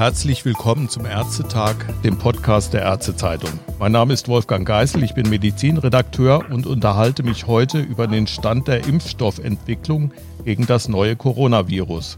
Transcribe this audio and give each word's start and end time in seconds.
Herzlich 0.00 0.46
willkommen 0.46 0.88
zum 0.88 1.04
Ärztetag, 1.04 1.76
dem 2.02 2.16
Podcast 2.16 2.72
der 2.72 2.80
Ärztezeitung. 2.80 3.50
Mein 3.78 3.92
Name 3.92 4.14
ist 4.14 4.28
Wolfgang 4.28 4.66
Geisel, 4.66 5.02
ich 5.02 5.12
bin 5.12 5.28
Medizinredakteur 5.28 6.50
und 6.50 6.66
unterhalte 6.66 7.22
mich 7.22 7.46
heute 7.46 7.80
über 7.80 8.06
den 8.06 8.26
Stand 8.26 8.66
der 8.66 8.86
Impfstoffentwicklung 8.86 10.12
gegen 10.46 10.66
das 10.66 10.88
neue 10.88 11.16
Coronavirus. 11.16 12.16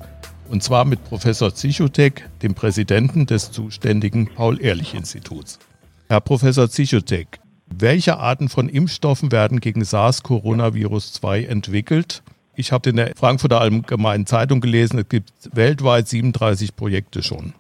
Und 0.48 0.62
zwar 0.62 0.84
mit 0.84 1.02
Professor 1.02 1.56
Zichotek, 1.56 2.28
dem 2.42 2.54
Präsidenten 2.54 3.26
des 3.26 3.50
zuständigen 3.50 4.28
Paul-Ehrlich-Instituts. 4.32 5.58
Herr 6.12 6.20
Professor 6.20 6.68
Zichotek, 6.68 7.38
welche 7.74 8.18
Arten 8.18 8.50
von 8.50 8.68
Impfstoffen 8.68 9.32
werden 9.32 9.60
gegen 9.60 9.82
SARS-Coronavirus 9.82 11.14
2 11.14 11.44
entwickelt? 11.44 12.22
Ich 12.54 12.70
habe 12.70 12.90
in 12.90 12.96
der 12.96 13.12
Frankfurter 13.16 13.62
Allgemeinen 13.62 14.26
Zeitung 14.26 14.60
gelesen, 14.60 14.98
es 14.98 15.08
gibt 15.08 15.30
weltweit 15.54 16.08
37 16.08 16.76
Projekte 16.76 17.22
schon. 17.22 17.54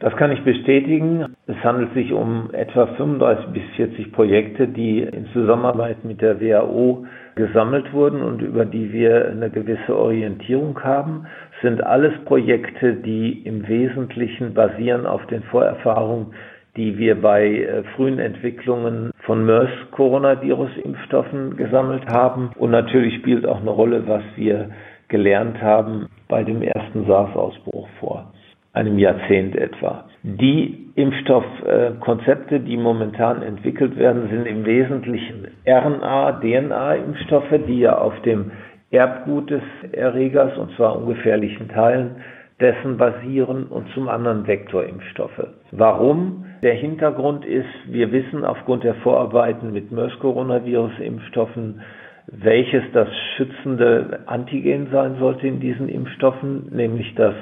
Das 0.00 0.16
kann 0.16 0.32
ich 0.32 0.42
bestätigen. 0.42 1.36
Es 1.46 1.56
handelt 1.62 1.92
sich 1.92 2.12
um 2.12 2.48
etwa 2.54 2.86
35 2.96 3.52
bis 3.52 3.62
40 3.76 4.10
Projekte, 4.10 4.68
die 4.68 5.00
in 5.00 5.28
Zusammenarbeit 5.34 6.02
mit 6.02 6.22
der 6.22 6.40
WHO 6.40 7.04
gesammelt 7.34 7.92
wurden 7.92 8.22
und 8.22 8.40
über 8.40 8.64
die 8.64 8.90
wir 8.90 9.28
eine 9.28 9.50
gewisse 9.50 9.94
Orientierung 9.94 10.82
haben. 10.82 11.26
Es 11.56 11.68
sind 11.68 11.84
alles 11.84 12.12
Projekte, 12.24 12.94
die 12.94 13.42
im 13.44 13.68
Wesentlichen 13.68 14.54
basieren 14.54 15.04
auf 15.04 15.26
den 15.26 15.42
Vorerfahrungen, 15.42 16.32
die 16.76 16.98
wir 16.98 17.20
bei 17.20 17.46
äh, 17.46 17.82
frühen 17.94 18.18
Entwicklungen 18.18 19.12
von 19.24 19.44
MERS-Coronavirus-Impfstoffen 19.44 21.56
gesammelt 21.56 22.06
haben. 22.08 22.50
Und 22.56 22.70
natürlich 22.70 23.16
spielt 23.16 23.46
auch 23.46 23.60
eine 23.60 23.70
Rolle, 23.70 24.06
was 24.06 24.22
wir 24.36 24.70
gelernt 25.08 25.60
haben 25.60 26.08
bei 26.28 26.42
dem 26.42 26.62
ersten 26.62 27.06
SARS-Ausbruch 27.06 27.86
vor 28.00 28.32
einem 28.72 28.98
Jahrzehnt 28.98 29.54
etwa. 29.54 30.06
Die 30.22 30.88
Impfstoffkonzepte, 30.94 32.60
die 32.60 32.78
momentan 32.78 33.42
entwickelt 33.42 33.98
werden, 33.98 34.30
sind 34.30 34.46
im 34.46 34.64
Wesentlichen 34.64 35.48
RNA, 35.66 36.40
DNA-Impfstoffe, 36.40 37.52
die 37.66 37.80
ja 37.80 37.98
auf 37.98 38.18
dem 38.22 38.50
Erbgut 38.90 39.50
des 39.50 39.62
Erregers, 39.92 40.56
und 40.56 40.74
zwar 40.76 40.96
ungefährlichen 40.96 41.68
Teilen, 41.68 42.22
dessen 42.60 42.96
basieren 42.96 43.66
und 43.66 43.88
zum 43.94 44.08
anderen 44.08 44.46
Vektorimpfstoffe. 44.46 45.48
Warum? 45.72 46.46
Der 46.62 46.74
Hintergrund 46.74 47.44
ist, 47.44 47.66
wir 47.86 48.12
wissen 48.12 48.44
aufgrund 48.44 48.84
der 48.84 48.94
Vorarbeiten 48.94 49.72
mit 49.72 49.90
MERS-Coronavirus-Impfstoffen, 49.90 51.80
welches 52.28 52.84
das 52.92 53.08
schützende 53.36 54.20
Antigen 54.26 54.86
sein 54.92 55.16
sollte 55.18 55.48
in 55.48 55.58
diesen 55.58 55.88
Impfstoffen, 55.88 56.68
nämlich 56.70 57.16
das 57.16 57.34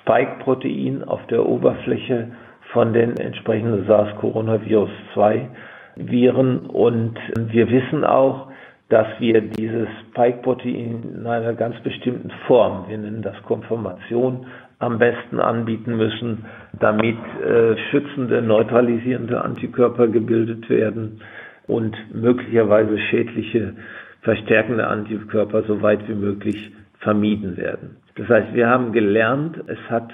Spike-Protein 0.00 1.04
auf 1.04 1.20
der 1.26 1.46
Oberfläche 1.46 2.28
von 2.72 2.94
den 2.94 3.18
entsprechenden 3.18 3.86
SARS-Coronavirus-2-Viren. 3.86 6.60
Und 6.60 7.18
wir 7.36 7.68
wissen 7.68 8.02
auch, 8.02 8.46
dass 8.88 9.08
wir 9.18 9.42
dieses 9.42 9.88
Spike-Protein 10.08 11.16
in 11.16 11.26
einer 11.26 11.52
ganz 11.52 11.78
bestimmten 11.82 12.30
Form, 12.46 12.86
wir 12.88 12.96
nennen 12.96 13.20
das 13.20 13.36
Konformation, 13.42 14.46
am 14.84 14.98
besten 14.98 15.40
anbieten 15.40 15.96
müssen, 15.96 16.44
damit 16.78 17.16
äh, 17.42 17.76
schützende, 17.90 18.42
neutralisierende 18.42 19.42
Antikörper 19.42 20.08
gebildet 20.08 20.68
werden 20.68 21.20
und 21.66 21.96
möglicherweise 22.12 22.98
schädliche, 22.98 23.74
verstärkende 24.22 24.86
Antikörper 24.86 25.62
so 25.62 25.80
weit 25.82 26.06
wie 26.08 26.14
möglich 26.14 26.72
vermieden 27.00 27.56
werden. 27.56 27.96
Das 28.16 28.28
heißt, 28.28 28.54
wir 28.54 28.68
haben 28.68 28.92
gelernt, 28.92 29.58
es 29.66 29.78
hat 29.88 30.10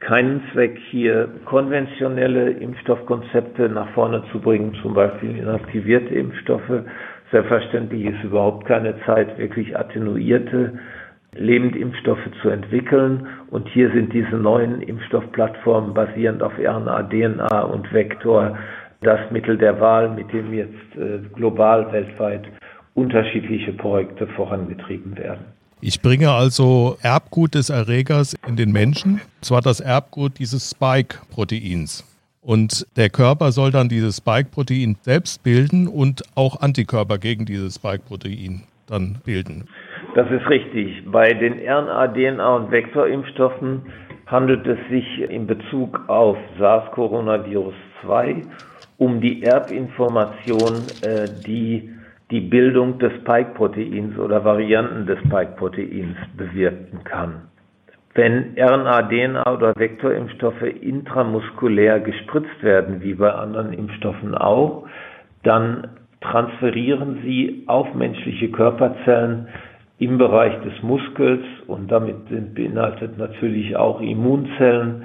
keinen 0.00 0.42
Zweck, 0.52 0.78
hier 0.90 1.28
konventionelle 1.44 2.50
Impfstoffkonzepte 2.50 3.68
nach 3.68 3.88
vorne 3.90 4.22
zu 4.32 4.40
bringen, 4.40 4.74
zum 4.82 4.94
Beispiel 4.94 5.36
inaktivierte 5.36 6.14
Impfstoffe. 6.14 6.84
Selbstverständlich 7.30 8.04
ist 8.06 8.22
überhaupt 8.22 8.66
keine 8.66 8.94
Zeit, 9.06 9.38
wirklich 9.38 9.76
attenuierte 9.76 10.78
Lebendimpfstoffe 11.36 12.28
zu 12.42 12.48
entwickeln. 12.48 13.26
Und 13.50 13.68
hier 13.68 13.90
sind 13.92 14.12
diese 14.12 14.36
neuen 14.36 14.82
Impfstoffplattformen 14.82 15.94
basierend 15.94 16.42
auf 16.42 16.52
RNA, 16.58 17.04
DNA 17.04 17.62
und 17.62 17.92
Vektor 17.92 18.58
das 19.02 19.30
Mittel 19.30 19.58
der 19.58 19.80
Wahl, 19.80 20.10
mit 20.10 20.32
dem 20.32 20.52
jetzt 20.54 20.96
äh, 20.96 21.18
global 21.34 21.92
weltweit 21.92 22.44
unterschiedliche 22.94 23.72
Projekte 23.72 24.26
vorangetrieben 24.28 25.16
werden. 25.18 25.44
Ich 25.80 26.00
bringe 26.00 26.30
also 26.30 26.96
Erbgut 27.02 27.54
des 27.54 27.68
Erregers 27.68 28.34
in 28.46 28.56
den 28.56 28.72
Menschen, 28.72 29.20
zwar 29.42 29.60
das 29.60 29.80
Erbgut 29.80 30.38
dieses 30.38 30.70
Spike-Proteins. 30.70 32.04
Und 32.40 32.86
der 32.96 33.10
Körper 33.10 33.52
soll 33.52 33.70
dann 33.70 33.88
dieses 33.88 34.18
Spike-Protein 34.18 34.96
selbst 35.02 35.42
bilden 35.42 35.88
und 35.88 36.22
auch 36.34 36.60
Antikörper 36.60 37.18
gegen 37.18 37.44
dieses 37.44 37.74
Spike-Protein 37.76 38.62
dann 38.86 39.16
bilden. 39.24 39.64
Das 40.14 40.30
ist 40.30 40.48
richtig. 40.48 41.10
Bei 41.10 41.34
den 41.34 41.54
RNA, 41.54 42.08
DNA 42.08 42.56
und 42.56 42.70
Vektorimpfstoffen 42.70 43.82
handelt 44.26 44.66
es 44.66 44.78
sich 44.88 45.28
in 45.28 45.46
Bezug 45.46 46.00
auf 46.08 46.36
SARS-Coronavirus 46.58 47.74
2 48.02 48.42
um 48.96 49.20
die 49.20 49.42
Erbinformation, 49.42 51.02
äh, 51.02 51.28
die 51.44 51.90
die 52.30 52.40
Bildung 52.40 52.98
des 52.98 53.12
Spike-Proteins 53.20 54.18
oder 54.18 54.44
Varianten 54.44 55.06
des 55.06 55.18
Spike-Proteins 55.26 56.16
bewirken 56.36 57.04
kann. 57.04 57.42
Wenn 58.14 58.56
RNA, 58.56 59.02
DNA 59.02 59.52
oder 59.52 59.74
Vektorimpfstoffe 59.76 60.62
intramuskulär 60.62 62.00
gespritzt 62.00 62.62
werden, 62.62 63.02
wie 63.02 63.14
bei 63.14 63.30
anderen 63.32 63.72
Impfstoffen 63.72 64.34
auch, 64.34 64.86
dann 65.42 65.88
transferieren 66.20 67.20
sie 67.22 67.64
auf 67.66 67.92
menschliche 67.94 68.50
Körperzellen 68.50 69.48
im 69.98 70.18
Bereich 70.18 70.60
des 70.62 70.82
Muskels 70.82 71.44
und 71.66 71.90
damit 71.90 72.28
sind 72.28 72.54
beinhaltet 72.54 73.16
natürlich 73.16 73.76
auch 73.76 74.00
Immunzellen 74.00 75.04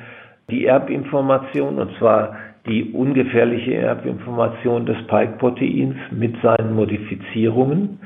die 0.50 0.66
Erbinformation 0.66 1.78
und 1.78 1.96
zwar 1.98 2.36
die 2.66 2.92
ungefährliche 2.92 3.76
Erbinformation 3.76 4.86
des 4.86 4.98
Spike-Proteins 5.06 5.96
mit 6.12 6.36
seinen 6.42 6.76
Modifizierungen. 6.76 8.00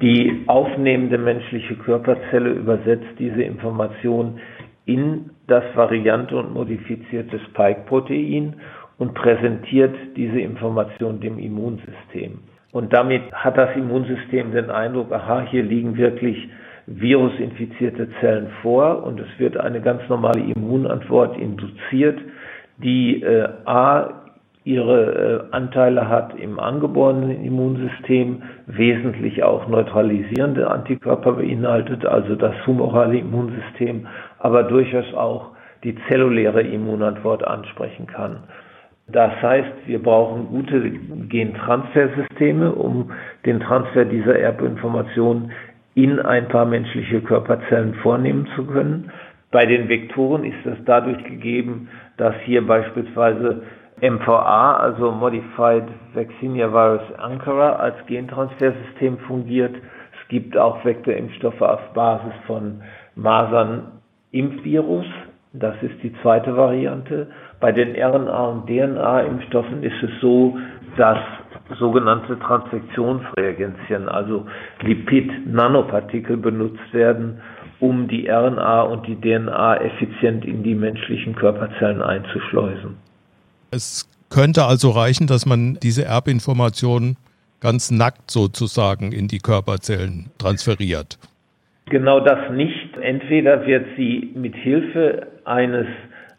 Die 0.00 0.44
aufnehmende 0.46 1.18
menschliche 1.18 1.74
Körperzelle 1.74 2.50
übersetzt 2.50 3.18
diese 3.18 3.42
Information 3.42 4.38
in 4.84 5.30
das 5.46 5.64
variante 5.74 6.36
und 6.36 6.54
modifizierte 6.54 7.40
Spike-Protein 7.50 8.54
und 8.98 9.14
präsentiert 9.14 9.94
diese 10.16 10.40
Information 10.40 11.20
dem 11.20 11.38
Immunsystem. 11.38 12.38
Und 12.72 12.92
damit 12.92 13.22
hat 13.32 13.56
das 13.56 13.74
Immunsystem 13.76 14.52
den 14.52 14.70
Eindruck, 14.70 15.12
aha, 15.12 15.42
hier 15.50 15.62
liegen 15.62 15.96
wirklich 15.96 16.48
virusinfizierte 16.86 18.08
Zellen 18.20 18.48
vor 18.62 19.02
und 19.04 19.20
es 19.20 19.38
wird 19.38 19.56
eine 19.56 19.80
ganz 19.80 20.02
normale 20.08 20.40
Immunantwort 20.40 21.36
induziert, 21.38 22.18
die 22.78 23.22
äh, 23.22 23.48
A 23.64 24.28
ihre 24.64 25.48
äh, 25.50 25.54
Anteile 25.54 26.08
hat 26.08 26.34
im 26.38 26.58
angeborenen 26.60 27.42
Immunsystem, 27.42 28.42
wesentlich 28.66 29.42
auch 29.42 29.66
neutralisierende 29.66 30.70
Antikörper 30.70 31.32
beinhaltet, 31.32 32.04
also 32.04 32.36
das 32.36 32.54
humorale 32.66 33.18
Immunsystem, 33.18 34.06
aber 34.38 34.64
durchaus 34.64 35.12
auch 35.14 35.52
die 35.84 35.96
zelluläre 36.08 36.62
Immunantwort 36.62 37.46
ansprechen 37.46 38.06
kann. 38.06 38.40
Das 39.10 39.32
heißt, 39.40 39.86
wir 39.86 40.02
brauchen 40.02 40.48
gute 40.48 40.90
Gentransfersysteme, 41.28 42.72
um 42.72 43.10
den 43.46 43.60
Transfer 43.60 44.04
dieser 44.04 44.38
Erbinformation 44.38 45.50
in 45.94 46.20
ein 46.20 46.48
paar 46.48 46.66
menschliche 46.66 47.22
Körperzellen 47.22 47.94
vornehmen 47.94 48.46
zu 48.54 48.66
können. 48.66 49.10
Bei 49.50 49.64
den 49.64 49.88
Vektoren 49.88 50.44
ist 50.44 50.58
das 50.64 50.76
dadurch 50.84 51.24
gegeben, 51.24 51.88
dass 52.18 52.34
hier 52.44 52.66
beispielsweise 52.66 53.62
MVA, 54.02 54.76
also 54.76 55.10
Modified 55.10 55.84
Vaccinia 56.14 56.70
Virus 56.72 57.14
Ankara, 57.18 57.76
als 57.76 57.96
Gentransfersystem 58.06 59.18
fungiert. 59.26 59.74
Es 59.74 60.28
gibt 60.28 60.56
auch 60.56 60.84
Vektorimpfstoffe 60.84 61.62
auf 61.62 61.80
Basis 61.94 62.34
von 62.46 62.82
Masern-Impfvirus. 63.16 65.06
Das 65.54 65.74
ist 65.82 66.02
die 66.02 66.12
zweite 66.20 66.54
Variante. 66.56 67.28
Bei 67.60 67.72
den 67.72 67.96
RNA- 67.96 68.50
und 68.50 68.66
DNA-Impfstoffen 68.66 69.82
ist 69.82 70.02
es 70.02 70.10
so, 70.20 70.58
dass 70.96 71.18
sogenannte 71.78 72.38
Transfektionsreagenzien, 72.38 74.08
also 74.08 74.46
Lipid-Nanopartikel 74.80 76.36
benutzt 76.36 76.92
werden, 76.92 77.40
um 77.80 78.08
die 78.08 78.28
RNA 78.28 78.82
und 78.82 79.06
die 79.06 79.16
DNA 79.20 79.82
effizient 79.82 80.44
in 80.44 80.62
die 80.62 80.74
menschlichen 80.74 81.34
Körperzellen 81.34 82.02
einzuschleusen. 82.02 82.96
Es 83.70 84.08
Könnte 84.30 84.64
also 84.64 84.90
reichen, 84.90 85.26
dass 85.26 85.46
man 85.46 85.78
diese 85.82 86.04
Erbinformation 86.04 87.16
ganz 87.60 87.90
nackt 87.90 88.30
sozusagen 88.30 89.12
in 89.12 89.26
die 89.26 89.38
Körperzellen 89.38 90.30
transferiert. 90.38 91.18
Genau 91.86 92.20
das 92.20 92.50
nicht. 92.52 92.96
Entweder 93.00 93.66
wird 93.66 93.86
sie 93.96 94.30
mit 94.34 94.54
Hilfe 94.54 95.28
eines 95.44 95.86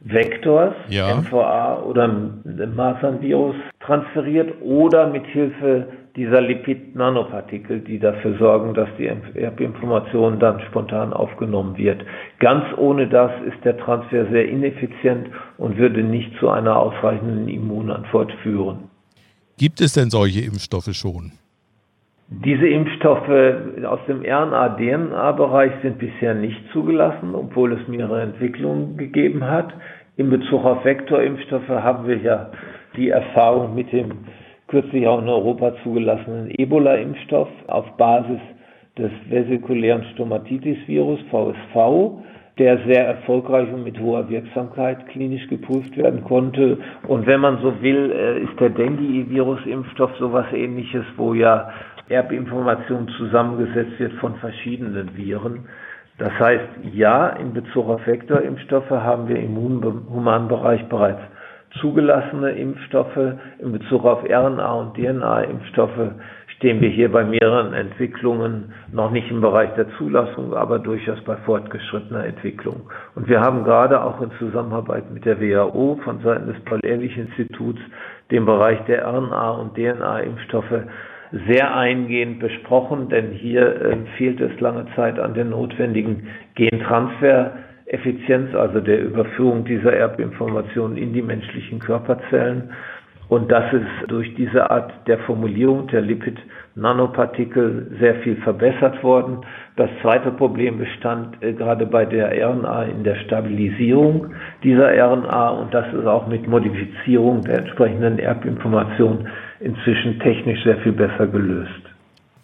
Vektors, 0.01 0.73
ja. 0.89 1.13
MVA 1.15 1.81
oder 1.83 2.07
Masernvirus 2.07 3.55
transferiert 3.81 4.61
oder 4.61 5.07
mit 5.07 5.25
Hilfe 5.27 5.87
dieser 6.15 6.41
Lipid-Nanopartikel, 6.41 7.81
die 7.81 7.99
dafür 7.99 8.37
sorgen, 8.37 8.73
dass 8.73 8.89
die 8.97 9.07
Erbinformation 9.07 10.39
dann 10.39 10.59
spontan 10.67 11.13
aufgenommen 11.13 11.77
wird. 11.77 12.01
Ganz 12.39 12.65
ohne 12.77 13.07
das 13.07 13.31
ist 13.45 13.63
der 13.63 13.77
Transfer 13.77 14.25
sehr 14.29 14.47
ineffizient 14.47 15.27
und 15.57 15.77
würde 15.77 16.01
nicht 16.01 16.31
zu 16.39 16.49
einer 16.49 16.77
ausreichenden 16.77 17.47
Immunantwort 17.47 18.31
führen. 18.41 18.89
Gibt 19.57 19.81
es 19.81 19.93
denn 19.93 20.09
solche 20.09 20.41
Impfstoffe 20.41 20.93
schon? 20.93 21.33
Diese 22.31 22.67
Impfstoffe 22.67 23.27
aus 23.87 23.99
dem 24.07 24.21
RNA-DNA-Bereich 24.21 25.71
sind 25.81 25.97
bisher 25.97 26.35
nicht 26.35 26.61
zugelassen, 26.71 27.33
obwohl 27.33 27.73
es 27.73 27.87
mehrere 27.87 28.21
Entwicklungen 28.21 28.97
gegeben 28.97 29.43
hat. 29.43 29.73
In 30.15 30.29
Bezug 30.29 30.63
auf 30.63 30.85
Vektorimpfstoffe 30.85 31.69
haben 31.69 32.07
wir 32.07 32.17
ja 32.17 32.51
die 32.95 33.09
Erfahrung 33.09 33.73
mit 33.73 33.91
dem 33.91 34.11
kürzlich 34.67 35.07
auch 35.07 35.23
in 35.23 35.27
Europa 35.27 35.73
zugelassenen 35.81 36.51
Ebola-Impfstoff 36.51 37.49
auf 37.65 37.97
Basis 37.97 38.41
des 38.95 39.11
vesikulären 39.27 40.03
Stomatitis-Virus, 40.13 41.21
VSV 41.31 42.21
der 42.59 42.77
sehr 42.85 43.07
erfolgreich 43.07 43.71
und 43.71 43.85
mit 43.85 43.97
hoher 43.99 44.29
Wirksamkeit 44.29 45.07
klinisch 45.07 45.47
geprüft 45.47 45.95
werden 45.95 46.25
konnte. 46.25 46.77
Und 47.07 47.25
wenn 47.25 47.39
man 47.39 47.59
so 47.61 47.81
will, 47.81 48.11
äh, 48.11 48.43
ist 48.43 48.59
der 48.59 48.69
Dengue-Virus-Impfstoff 48.69 50.11
sowas 50.17 50.45
ähnliches, 50.53 51.05
wo 51.15 51.33
ja 51.33 51.69
Erbinformation 52.09 53.07
zusammengesetzt 53.17 53.99
wird 53.99 54.13
von 54.13 54.35
verschiedenen 54.35 55.15
Viren. 55.15 55.67
Das 56.17 56.33
heißt, 56.37 56.67
ja, 56.93 57.29
in 57.29 57.53
Bezug 57.53 57.87
auf 57.87 58.05
Vektorimpfstoffe 58.05 58.89
haben 58.89 59.29
wir 59.29 59.37
im 59.37 59.55
Humanbereich 59.55 60.87
bereits 60.89 61.21
zugelassene 61.79 62.51
Impfstoffe. 62.51 63.35
In 63.59 63.71
Bezug 63.71 64.03
auf 64.05 64.23
RNA- 64.23 64.79
und 64.79 64.95
DNA-Impfstoffe 64.95 66.11
stehen 66.57 66.81
wir 66.81 66.89
hier 66.89 67.09
bei 67.09 67.23
mehreren 67.23 67.73
Entwicklungen 67.73 68.73
noch 68.91 69.11
nicht 69.11 69.31
im 69.31 69.39
Bereich 69.39 69.73
der 69.75 69.87
Zulassung, 69.97 70.53
aber 70.53 70.79
durchaus 70.79 71.21
bei 71.21 71.37
fortgeschrittener 71.37 72.25
Entwicklung. 72.25 72.89
Und 73.15 73.29
wir 73.29 73.39
haben 73.39 73.63
gerade 73.63 74.03
auch 74.03 74.19
in 74.21 74.31
Zusammenarbeit 74.39 75.09
mit 75.11 75.23
der 75.23 75.39
WHO 75.39 76.01
von 76.03 76.19
Seiten 76.19 76.47
des 76.47 76.59
Paul-Ehrlich-Instituts 76.65 77.79
den 78.31 78.45
Bereich 78.45 78.79
der 78.85 79.07
RNA- 79.07 79.61
und 79.61 79.75
DNA-Impfstoffe 79.75 80.83
sehr 81.31 81.75
eingehend 81.75 82.39
besprochen, 82.39 83.09
denn 83.09 83.31
hier 83.31 83.81
äh, 83.81 83.97
fehlt 84.17 84.41
es 84.41 84.59
lange 84.59 84.87
Zeit 84.95 85.19
an 85.19 85.35
der 85.35 85.45
notwendigen 85.45 86.27
Gentransfereffizienz, 86.55 88.55
also 88.55 88.79
der 88.79 89.03
Überführung 89.03 89.63
dieser 89.65 89.93
Erbinformationen 89.93 90.97
in 90.97 91.13
die 91.13 91.21
menschlichen 91.21 91.77
Körperzellen. 91.79 92.71
Und 93.27 93.51
das 93.51 93.71
ist 93.71 93.85
durch 94.07 94.33
diese 94.33 94.71
Art 94.71 94.91
der 95.05 95.19
Formulierung 95.19 95.85
der 95.87 96.01
Lipid-Nanopartikel 96.01 97.95
sehr 97.99 98.15
viel 98.15 98.37
verbessert 98.37 99.03
worden. 99.03 99.45
Das 99.75 99.91
zweite 100.01 100.31
Problem 100.31 100.79
bestand 100.79 101.43
äh, 101.43 101.53
gerade 101.53 101.85
bei 101.85 102.05
der 102.05 102.31
RNA 102.31 102.85
in 102.85 103.03
der 103.03 103.17
Stabilisierung 103.17 104.33
dieser 104.63 104.91
RNA 104.91 105.49
und 105.49 105.71
das 105.75 105.93
ist 105.93 106.07
auch 106.07 106.25
mit 106.25 106.47
Modifizierung 106.47 107.43
der 107.43 107.59
entsprechenden 107.59 108.17
Erbinformation 108.17 109.27
inzwischen 109.59 110.19
technisch 110.19 110.63
sehr 110.63 110.77
viel 110.79 110.93
besser 110.93 111.27
gelöst. 111.27 111.81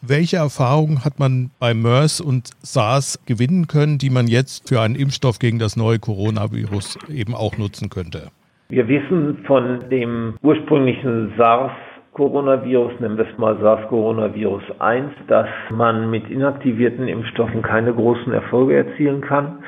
Welche 0.01 0.37
Erfahrungen 0.37 1.03
hat 1.03 1.17
man 1.17 1.49
bei 1.59 1.73
MERS 1.73 2.21
und 2.21 2.51
SARS 2.61 3.19
gewinnen 3.25 3.67
können, 3.67 3.97
die 3.97 4.11
man 4.11 4.27
jetzt 4.27 4.69
für 4.69 4.81
einen 4.81 4.95
Impfstoff 4.95 5.39
gegen 5.39 5.57
das 5.57 5.75
neue 5.75 5.97
Coronavirus 5.97 6.99
eben 7.09 7.33
auch 7.33 7.57
nutzen 7.57 7.89
könnte? 7.89 8.29
Wir 8.69 8.87
wissen 8.87 9.39
von 9.47 9.89
dem 9.89 10.35
ursprünglichen 10.41 11.33
SARS 11.37 11.71
Coronavirus, 12.15 12.93
nennen 13.01 13.17
wir 13.17 13.27
es 13.29 13.37
mal 13.37 13.57
SARS-Coronavirus 13.59 14.63
1, 14.79 15.11
dass 15.27 15.49
man 15.69 16.09
mit 16.09 16.29
inaktivierten 16.29 17.09
Impfstoffen 17.09 17.61
keine 17.61 17.93
großen 17.93 18.31
Erfolge 18.31 18.77
erzielen 18.77 19.19
kann. 19.19 19.59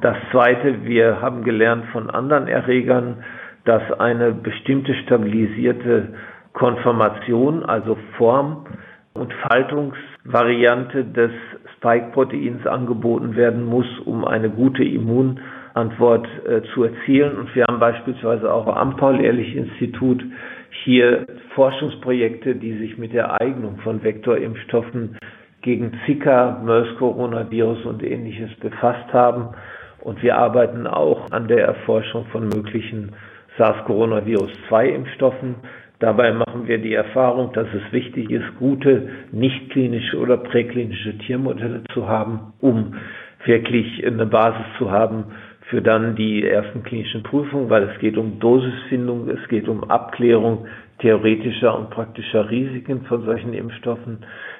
Das 0.00 0.16
zweite, 0.30 0.84
wir 0.84 1.20
haben 1.20 1.42
gelernt 1.42 1.86
von 1.92 2.08
anderen 2.08 2.46
Erregern, 2.46 3.24
dass 3.64 3.82
eine 3.98 4.30
bestimmte 4.30 4.94
stabilisierte 5.02 6.14
Konformation, 6.58 7.64
also 7.64 7.96
Form 8.16 8.66
und 9.14 9.32
Faltungsvariante 9.48 11.04
des 11.04 11.30
Spike-Proteins 11.76 12.66
angeboten 12.66 13.36
werden 13.36 13.64
muss, 13.64 13.86
um 14.04 14.24
eine 14.24 14.50
gute 14.50 14.82
Immun 14.84 15.40
Antwort 15.74 16.26
äh, 16.46 16.62
zu 16.74 16.84
erzielen. 16.84 17.36
Und 17.38 17.54
wir 17.54 17.64
haben 17.68 17.78
beispielsweise 17.78 18.52
auch 18.52 18.66
am 18.74 18.96
Paul-Ehrlich-Institut 18.96 20.24
hier 20.84 21.26
Forschungsprojekte, 21.54 22.56
die 22.56 22.76
sich 22.78 22.98
mit 22.98 23.12
der 23.12 23.40
Eignung 23.40 23.78
von 23.84 24.02
Vektorimpfstoffen 24.02 25.16
gegen 25.62 25.92
Zika, 26.06 26.60
MERS-Coronavirus 26.64 27.84
und 27.86 28.02
ähnliches 28.02 28.50
befasst 28.60 29.12
haben. 29.12 29.50
Und 30.00 30.20
wir 30.22 30.36
arbeiten 30.36 30.86
auch 30.86 31.30
an 31.30 31.48
der 31.48 31.64
Erforschung 31.64 32.26
von 32.26 32.48
möglichen 32.48 33.12
SARS-Coronavirus-2-Impfstoffen. 33.58 35.56
Dabei 36.00 36.32
machen 36.32 36.68
wir 36.68 36.78
die 36.78 36.94
Erfahrung, 36.94 37.52
dass 37.52 37.66
es 37.74 37.92
wichtig 37.92 38.30
ist, 38.30 38.44
gute 38.58 39.08
nicht 39.32 39.70
klinische 39.70 40.16
oder 40.18 40.36
präklinische 40.36 41.18
Tiermodelle 41.18 41.82
zu 41.92 42.08
haben, 42.08 42.52
um 42.60 42.94
wirklich 43.44 44.06
eine 44.06 44.26
Basis 44.26 44.64
zu 44.78 44.90
haben 44.90 45.24
für 45.68 45.82
dann 45.82 46.14
die 46.14 46.44
ersten 46.44 46.82
klinischen 46.82 47.22
Prüfungen, 47.22 47.68
weil 47.68 47.84
es 47.84 47.98
geht 47.98 48.16
um 48.16 48.38
Dosisfindung, 48.38 49.28
es 49.28 49.48
geht 49.48 49.68
um 49.68 49.84
Abklärung 49.84 50.66
theoretischer 51.00 51.76
und 51.78 51.90
praktischer 51.90 52.48
Risiken 52.50 53.02
von 53.02 53.24
solchen 53.24 53.52
Impfstoffen. 53.52 54.18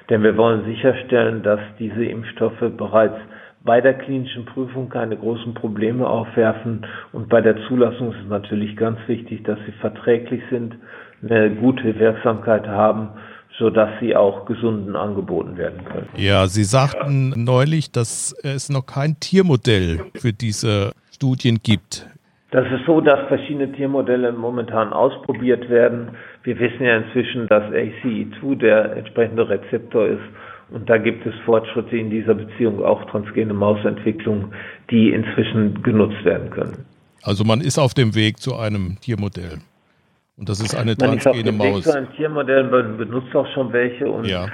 Denn 0.09 0.23
wir 0.23 0.37
wollen 0.37 0.65
sicherstellen, 0.65 1.41
dass 1.43 1.59
diese 1.79 2.05
Impfstoffe 2.05 2.63
bereits 2.77 3.17
bei 3.63 3.81
der 3.81 3.93
klinischen 3.93 4.45
Prüfung 4.45 4.89
keine 4.89 5.17
großen 5.17 5.53
Probleme 5.53 6.07
aufwerfen. 6.07 6.85
Und 7.11 7.29
bei 7.29 7.41
der 7.41 7.55
Zulassung 7.67 8.11
ist 8.11 8.21
es 8.23 8.29
natürlich 8.29 8.75
ganz 8.77 8.99
wichtig, 9.07 9.43
dass 9.43 9.59
sie 9.65 9.73
verträglich 9.73 10.41
sind, 10.49 10.75
eine 11.21 11.49
gute 11.51 11.99
Wirksamkeit 11.99 12.67
haben 12.67 13.09
sodass 13.57 13.89
sie 13.99 14.15
auch 14.15 14.45
gesunden 14.45 14.95
angeboten 14.95 15.57
werden 15.57 15.83
können. 15.83 16.07
Ja, 16.15 16.47
Sie 16.47 16.63
sagten 16.63 17.43
neulich, 17.43 17.91
dass 17.91 18.33
es 18.41 18.69
noch 18.69 18.85
kein 18.85 19.19
Tiermodell 19.19 19.99
für 20.15 20.31
diese 20.31 20.93
Studien 21.11 21.59
gibt. 21.61 22.07
Das 22.51 22.65
ist 22.71 22.85
so, 22.87 22.99
dass 22.99 23.27
verschiedene 23.27 23.71
Tiermodelle 23.73 24.31
momentan 24.31 24.91
ausprobiert 24.91 25.69
werden. 25.69 26.17
Wir 26.43 26.57
wissen 26.57 26.83
ja 26.83 26.97
inzwischen, 26.97 27.47
dass 27.47 27.63
ACE2 27.65 28.55
der 28.55 28.95
entsprechende 28.95 29.47
Rezeptor 29.47 30.07
ist. 30.07 30.23
Und 30.71 30.89
da 30.89 30.97
gibt 30.97 31.25
es 31.25 31.33
Fortschritte 31.45 31.97
in 31.97 32.09
dieser 32.09 32.35
Beziehung, 32.35 32.83
auch 32.83 33.03
transgene 33.09 33.53
Mausentwicklung, 33.53 34.53
die 34.89 35.11
inzwischen 35.11 35.81
genutzt 35.81 36.23
werden 36.23 36.49
können. 36.51 36.85
Also 37.23 37.43
man 37.43 37.61
ist 37.61 37.77
auf 37.77 37.93
dem 37.93 38.15
Weg 38.15 38.37
zu 38.37 38.55
einem 38.55 38.97
Tiermodell. 39.01 39.59
Und 40.37 40.47
das 40.47 40.61
ist 40.61 40.75
eine 40.75 40.95
man 40.99 41.19
transgene 41.19 41.35
ist 41.35 41.39
auf 41.39 41.43
dem 41.43 41.57
Maus. 41.57 41.77
Weg 41.77 41.83
zu 41.83 41.97
einem 41.97 42.11
Tiermodell, 42.15 42.63
man 42.69 42.97
benutzt 42.97 43.35
auch 43.35 43.47
schon 43.53 43.73
welche. 43.73 44.09
Und 44.09 44.25
ja. 44.25 44.47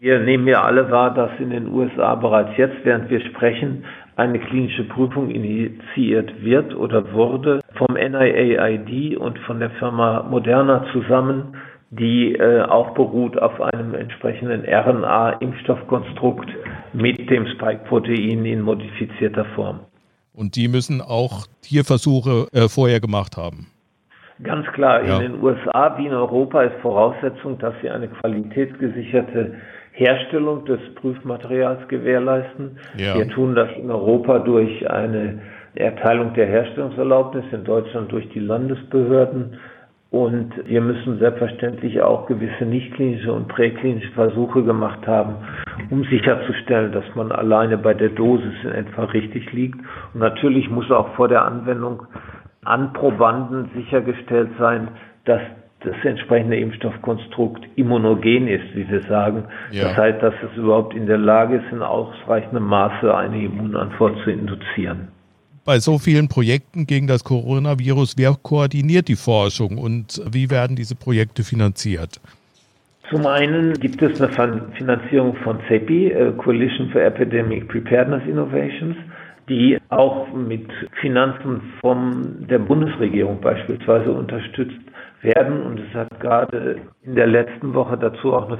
wir 0.00 0.18
nehmen 0.20 0.48
ja 0.48 0.62
alle 0.62 0.90
wahr, 0.90 1.14
dass 1.14 1.30
in 1.38 1.50
den 1.50 1.68
USA 1.68 2.14
bereits 2.14 2.56
jetzt, 2.56 2.76
während 2.84 3.10
wir 3.10 3.20
sprechen, 3.20 3.84
eine 4.16 4.38
klinische 4.38 4.84
Prüfung 4.84 5.30
initiiert 5.30 6.42
wird 6.42 6.74
oder 6.74 7.12
wurde 7.12 7.60
vom 7.76 7.94
NIAID 7.94 9.16
und 9.16 9.38
von 9.40 9.60
der 9.60 9.70
Firma 9.70 10.24
Moderna 10.28 10.84
zusammen, 10.92 11.56
die 11.90 12.34
äh, 12.34 12.62
auch 12.62 12.94
beruht 12.94 13.36
auf 13.40 13.60
einem 13.60 13.94
entsprechenden 13.94 14.64
RNA-Impfstoffkonstrukt 14.64 16.48
mit 16.92 17.28
dem 17.28 17.46
Spike-Protein 17.46 18.44
in 18.44 18.62
modifizierter 18.62 19.44
Form. 19.56 19.80
Und 20.32 20.54
die 20.54 20.68
müssen 20.68 21.00
auch 21.00 21.46
Tierversuche 21.62 22.46
äh, 22.52 22.68
vorher 22.68 23.00
gemacht 23.00 23.36
haben. 23.36 23.66
Ganz 24.42 24.66
klar, 24.68 25.04
ja. 25.04 25.16
in 25.16 25.32
den 25.32 25.42
USA 25.42 25.98
wie 25.98 26.06
in 26.06 26.14
Europa 26.14 26.62
ist 26.62 26.80
Voraussetzung, 26.80 27.58
dass 27.58 27.74
sie 27.82 27.90
eine 27.90 28.08
qualitätsgesicherte 28.08 29.56
Herstellung 29.92 30.64
des 30.64 30.80
Prüfmaterials 30.94 31.86
gewährleisten. 31.88 32.78
Ja. 32.96 33.16
Wir 33.16 33.28
tun 33.28 33.54
das 33.54 33.68
in 33.76 33.90
Europa 33.90 34.38
durch 34.38 34.88
eine 34.88 35.40
Erteilung 35.74 36.32
der 36.34 36.46
Herstellungserlaubnis, 36.46 37.44
in 37.52 37.64
Deutschland 37.64 38.10
durch 38.12 38.28
die 38.30 38.40
Landesbehörden. 38.40 39.58
Und 40.10 40.52
wir 40.66 40.80
müssen 40.80 41.20
selbstverständlich 41.20 42.02
auch 42.02 42.26
gewisse 42.26 42.64
nichtklinische 42.64 43.32
und 43.32 43.46
präklinische 43.46 44.10
Versuche 44.12 44.64
gemacht 44.64 45.06
haben, 45.06 45.36
um 45.90 46.02
sicherzustellen, 46.04 46.90
dass 46.90 47.04
man 47.14 47.30
alleine 47.30 47.78
bei 47.78 47.94
der 47.94 48.08
Dosis 48.08 48.54
in 48.64 48.72
etwa 48.72 49.04
richtig 49.04 49.52
liegt. 49.52 49.78
Und 50.12 50.20
natürlich 50.20 50.68
muss 50.68 50.90
auch 50.90 51.14
vor 51.14 51.28
der 51.28 51.44
Anwendung 51.44 52.02
an 52.64 52.92
Probanden 52.92 53.70
sichergestellt 53.76 54.50
sein, 54.58 54.88
dass 55.26 55.42
das 55.84 55.94
entsprechende 56.04 56.56
Impfstoffkonstrukt 56.56 57.66
immunogen 57.76 58.48
ist, 58.48 58.74
wie 58.74 58.88
wir 58.90 59.02
sagen. 59.02 59.44
Ja. 59.70 59.84
Das 59.84 59.96
heißt, 59.96 60.22
dass 60.22 60.34
es 60.42 60.56
überhaupt 60.58 60.94
in 60.94 61.06
der 61.06 61.18
Lage 61.18 61.56
ist, 61.56 61.72
in 61.72 61.82
ausreichendem 61.82 62.64
Maße 62.64 63.14
eine 63.14 63.44
Immunantwort 63.44 64.18
zu 64.24 64.30
induzieren. 64.30 65.08
Bei 65.70 65.78
so 65.78 65.98
vielen 65.98 66.26
Projekten 66.26 66.84
gegen 66.84 67.06
das 67.06 67.22
Coronavirus, 67.22 68.16
wer 68.18 68.34
koordiniert 68.42 69.06
die 69.06 69.14
Forschung 69.14 69.78
und 69.78 70.20
wie 70.28 70.50
werden 70.50 70.74
diese 70.74 70.96
Projekte 70.96 71.44
finanziert? 71.44 72.20
Zum 73.08 73.24
einen 73.24 73.74
gibt 73.74 74.02
es 74.02 74.20
eine 74.20 74.66
Finanzierung 74.76 75.36
von 75.44 75.60
CEPI, 75.68 76.10
äh, 76.10 76.32
Coalition 76.38 76.90
for 76.90 77.00
Epidemic 77.00 77.68
Preparedness 77.68 78.22
Innovations, 78.26 78.96
die 79.48 79.78
auch 79.90 80.26
mit 80.32 80.66
Finanzen 81.00 81.62
von 81.80 82.48
der 82.50 82.58
Bundesregierung 82.58 83.40
beispielsweise 83.40 84.10
unterstützt 84.10 84.80
werden. 85.22 85.62
Und 85.62 85.78
es 85.78 85.94
hat 85.94 86.08
gerade 86.18 86.80
in 87.04 87.14
der 87.14 87.28
letzten 87.28 87.72
Woche 87.74 87.96
dazu 87.96 88.34
auch 88.34 88.48
eine 88.48 88.58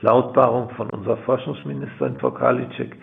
Verlautbarung 0.00 0.70
von 0.70 0.90
unserer 0.90 1.18
Forschungsministerin 1.18 2.16
Frau 2.18 2.32
Karliczek 2.32 2.96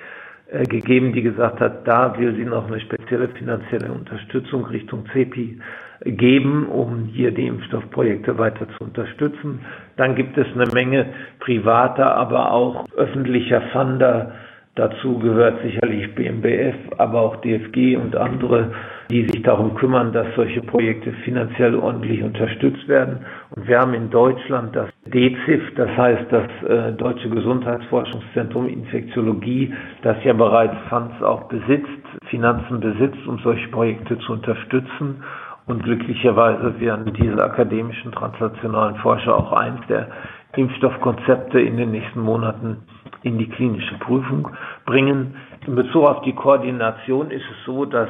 gegeben, 0.52 1.14
die 1.14 1.22
gesagt 1.22 1.60
hat, 1.60 1.88
da 1.88 2.18
will 2.18 2.36
sie 2.36 2.46
noch 2.46 2.68
eine 2.68 2.80
spezielle 2.80 3.28
finanzielle 3.30 3.92
Unterstützung 3.92 4.66
Richtung 4.66 5.06
CEPI 5.12 5.60
geben, 6.06 6.68
um 6.68 7.06
hier 7.06 7.32
die 7.32 7.48
Impfstoffprojekte 7.48 8.38
weiter 8.38 8.68
zu 8.78 8.84
unterstützen. 8.84 9.62
Dann 9.98 10.16
gibt 10.16 10.38
es 10.38 10.48
eine 10.54 10.68
Menge 10.68 11.08
privater, 11.40 12.16
aber 12.16 12.52
auch 12.52 12.86
öffentlicher 12.96 13.62
Funder, 13.74 14.34
Dazu 14.78 15.18
gehört 15.18 15.60
sicherlich 15.64 16.14
BMBF, 16.14 16.76
aber 17.00 17.20
auch 17.20 17.38
DFG 17.38 17.98
und 17.98 18.16
andere, 18.16 18.72
die 19.10 19.24
sich 19.24 19.42
darum 19.42 19.74
kümmern, 19.74 20.14
dass 20.14 20.28
solche 20.36 20.62
Projekte 20.62 21.12
finanziell 21.26 21.74
ordentlich 21.76 22.22
unterstützt 22.22 22.88
werden. 22.88 23.26
Und 23.56 23.68
wir 23.68 23.80
haben 23.80 23.96
in 23.96 24.12
Deutschland 24.12 24.76
das 24.76 24.90
DZIF, 25.08 25.74
das 25.78 25.90
heißt 25.98 26.26
das 26.30 26.70
äh, 26.70 26.92
Deutsche 26.94 27.28
Gesundheitsforschungszentrum 27.28 28.68
Infektiologie, 28.70 29.74
das 30.04 30.18
ja 30.24 30.34
bereits 30.34 30.76
Funds 30.90 31.24
auch 31.24 31.46
besitzt, 31.50 31.90
Finanzen 32.30 32.80
besitzt, 32.80 33.26
um 33.26 33.40
solche 33.40 33.70
Projekte 33.70 34.20
zu 34.20 34.34
unterstützen. 34.34 35.24
Und 35.66 35.84
glücklicherweise 35.84 36.80
werden 36.80 37.14
diese 37.14 37.44
akademischen 37.44 38.12
translationalen 38.12 38.96
Forscher 38.98 39.36
auch 39.36 39.54
eins 39.54 39.80
der 39.90 40.08
Impfstoffkonzepte 40.56 41.60
in 41.60 41.78
den 41.78 41.92
nächsten 41.92 42.22
Monaten 42.22 42.78
in 43.24 43.38
die 43.38 43.50
klinische 43.50 43.96
Prüfung 44.00 44.50
bringen. 44.86 45.36
In 45.66 45.76
Bezug 45.76 46.06
auf 46.06 46.22
die 46.22 46.34
Koordination 46.34 47.32
ist 47.32 47.46
es 47.50 47.66
so, 47.66 47.86
dass 47.86 48.10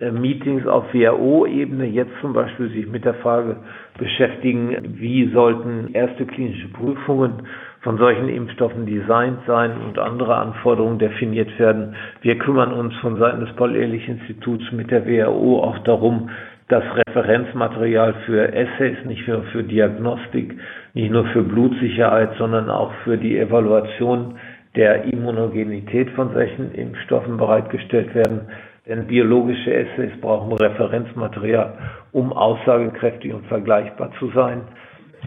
äh, 0.00 0.10
Meetings 0.10 0.66
auf 0.66 0.92
WHO-Ebene 0.92 1.86
jetzt 1.86 2.12
zum 2.20 2.32
Beispiel 2.32 2.70
sich 2.70 2.86
mit 2.86 3.04
der 3.04 3.14
Frage 3.14 3.56
beschäftigen, 3.98 4.76
wie 4.98 5.30
sollten 5.32 5.90
erste 5.92 6.26
klinische 6.26 6.68
Prüfungen 6.68 7.46
von 7.82 7.98
solchen 7.98 8.28
Impfstoffen 8.28 8.86
designt 8.86 9.38
sein 9.46 9.72
und 9.80 9.98
andere 9.98 10.36
Anforderungen 10.36 10.98
definiert 10.98 11.58
werden. 11.58 11.94
Wir 12.22 12.38
kümmern 12.38 12.72
uns 12.72 12.94
von 12.96 13.18
Seiten 13.18 13.40
des 13.40 13.54
Paul-Ehrlich-Instituts 13.56 14.72
mit 14.72 14.90
der 14.90 15.06
WHO 15.06 15.62
auch 15.62 15.78
darum, 15.80 16.30
das 16.70 16.84
Referenzmaterial 17.08 18.14
für 18.26 18.52
Essays, 18.52 19.04
nicht 19.04 19.26
nur 19.26 19.42
für 19.44 19.64
Diagnostik, 19.64 20.56
nicht 20.94 21.10
nur 21.10 21.26
für 21.26 21.42
Blutsicherheit, 21.42 22.30
sondern 22.38 22.70
auch 22.70 22.92
für 23.04 23.18
die 23.18 23.38
Evaluation 23.38 24.38
der 24.76 25.04
Immunogenität 25.04 26.10
von 26.10 26.32
solchen 26.32 26.72
Impfstoffen 26.72 27.36
bereitgestellt 27.36 28.14
werden. 28.14 28.42
Denn 28.86 29.06
biologische 29.06 29.74
Essays 29.74 30.12
brauchen 30.20 30.52
Referenzmaterial, 30.52 31.74
um 32.12 32.32
aussagekräftig 32.32 33.34
und 33.34 33.46
vergleichbar 33.46 34.12
zu 34.18 34.30
sein. 34.30 34.62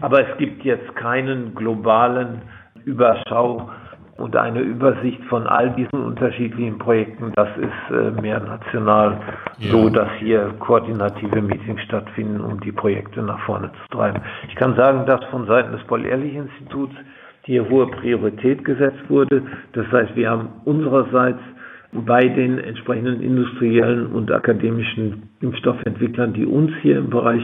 Aber 0.00 0.20
es 0.20 0.38
gibt 0.38 0.64
jetzt 0.64 0.96
keinen 0.96 1.54
globalen 1.54 2.42
Überschau 2.84 3.68
und 4.16 4.36
eine 4.36 4.60
Übersicht 4.60 5.22
von 5.24 5.46
all 5.46 5.70
diesen 5.70 6.04
unterschiedlichen 6.04 6.78
Projekten, 6.78 7.32
das 7.34 7.48
ist 7.56 7.96
äh, 7.96 8.20
mehr 8.20 8.40
national 8.40 9.18
ja. 9.58 9.70
so, 9.70 9.88
dass 9.88 10.08
hier 10.18 10.54
koordinative 10.60 11.42
Meetings 11.42 11.80
stattfinden, 11.82 12.40
um 12.40 12.60
die 12.60 12.72
Projekte 12.72 13.22
nach 13.22 13.40
vorne 13.40 13.70
zu 13.72 13.96
treiben. 13.96 14.22
Ich 14.48 14.54
kann 14.54 14.76
sagen, 14.76 15.04
dass 15.06 15.24
von 15.26 15.46
Seiten 15.46 15.72
des 15.72 15.82
Paul-Ehrlich-Instituts 15.84 16.94
hier 17.42 17.68
hohe 17.68 17.88
Priorität 17.88 18.64
gesetzt 18.64 19.02
wurde. 19.08 19.42
Das 19.72 19.86
heißt, 19.90 20.16
wir 20.16 20.30
haben 20.30 20.48
unsererseits 20.64 21.40
bei 21.92 22.26
den 22.26 22.58
entsprechenden 22.58 23.20
industriellen 23.20 24.06
und 24.06 24.32
akademischen 24.32 25.30
Impfstoffentwicklern, 25.40 26.32
die 26.32 26.44
uns 26.44 26.72
hier 26.82 26.98
im 26.98 27.10
Bereich 27.10 27.42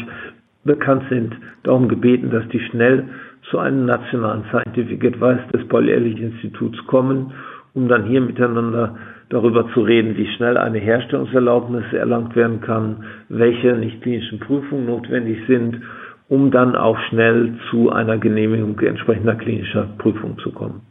bekannt 0.65 1.05
sind, 1.09 1.35
darum 1.63 1.89
gebeten, 1.89 2.31
dass 2.31 2.47
die 2.49 2.61
schnell 2.61 3.05
zu 3.51 3.59
einem 3.59 3.87
nationalen 3.87 4.45
Scientific 4.51 5.05
Advice 5.05 5.47
des 5.53 5.67
Paul-Ehrlich-Instituts 5.69 6.87
kommen, 6.87 7.33
um 7.75 7.89
dann 7.89 8.05
hier 8.05 8.21
miteinander 8.21 8.97
darüber 9.31 9.69
zu 9.73 9.83
reden, 9.83 10.17
wie 10.17 10.27
schnell 10.37 10.57
eine 10.57 10.79
Herstellungserlaubnis 10.79 11.85
erlangt 11.93 12.35
werden 12.37 12.61
kann, 12.61 13.05
welche 13.29 13.75
nicht 13.75 14.03
klinischen 14.03 14.41
Prüfungen 14.41 14.87
notwendig 14.87 15.39
sind, 15.47 15.81
um 16.29 16.51
dann 16.51 16.77
auch 16.77 16.99
schnell 17.09 17.55
zu 17.71 17.91
einer 17.91 18.19
Genehmigung 18.19 18.79
entsprechender 18.81 19.37
klinischer 19.37 19.89
Prüfung 19.99 20.39
zu 20.39 20.53
kommen. 20.53 20.83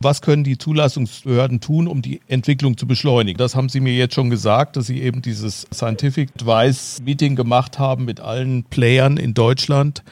Was 0.00 0.20
können 0.20 0.44
die 0.44 0.58
Zulassungsbehörden 0.58 1.60
tun, 1.60 1.88
um 1.88 2.02
die 2.02 2.20
Entwicklung 2.28 2.76
zu 2.76 2.86
beschleunigen? 2.86 3.38
Das 3.38 3.56
haben 3.56 3.70
Sie 3.70 3.80
mir 3.80 3.94
jetzt 3.94 4.14
schon 4.14 4.28
gesagt, 4.28 4.76
dass 4.76 4.86
Sie 4.86 5.00
eben 5.00 5.22
dieses 5.22 5.66
Scientific 5.72 6.30
Advice 6.34 7.00
Meeting 7.02 7.34
gemacht 7.34 7.78
haben 7.78 8.04
mit 8.04 8.20
allen 8.20 8.64
Playern 8.64 9.16
in 9.16 9.32
Deutschland 9.32 10.02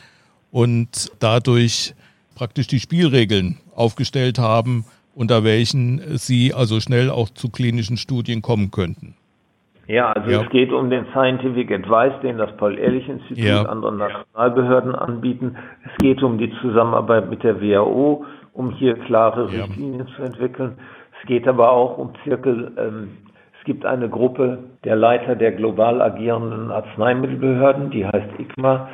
und 0.50 1.10
dadurch 1.20 1.94
praktisch 2.34 2.66
die 2.66 2.80
Spielregeln 2.80 3.58
aufgestellt 3.74 4.38
haben, 4.38 4.84
unter 5.14 5.44
welchen 5.44 6.16
sie 6.16 6.54
also 6.54 6.80
schnell 6.80 7.10
auch 7.10 7.28
zu 7.28 7.50
klinischen 7.50 7.96
Studien 7.96 8.42
kommen 8.42 8.70
könnten. 8.70 9.14
Ja, 9.86 10.12
also 10.12 10.30
ja. 10.30 10.42
es 10.42 10.50
geht 10.50 10.72
um 10.72 10.88
den 10.88 11.04
Scientific 11.12 11.70
Advice, 11.70 12.14
den 12.22 12.38
das 12.38 12.56
Paul-Ehrlich-Institut 12.56 13.36
ja. 13.36 13.64
anderen 13.64 13.98
Nationalbehörden 13.98 14.94
anbieten. 14.94 15.56
Es 15.84 15.92
geht 15.98 16.22
um 16.22 16.38
die 16.38 16.50
Zusammenarbeit 16.62 17.28
mit 17.28 17.42
der 17.42 17.60
WHO, 17.60 18.24
um 18.54 18.70
hier 18.70 18.94
klare 18.94 19.50
ja. 19.52 19.64
Richtlinien 19.64 20.06
zu 20.16 20.22
entwickeln. 20.22 20.78
Es 21.20 21.28
geht 21.28 21.46
aber 21.46 21.70
auch 21.70 21.98
um 21.98 22.12
Zirkel. 22.24 22.72
Ähm, 22.78 23.18
es 23.58 23.64
gibt 23.66 23.84
eine 23.84 24.08
Gruppe 24.08 24.58
der 24.84 24.96
Leiter 24.96 25.36
der 25.36 25.52
global 25.52 26.00
agierenden 26.00 26.70
Arzneimittelbehörden, 26.70 27.90
die 27.90 28.06
heißt 28.06 28.38
ICMA 28.38 28.88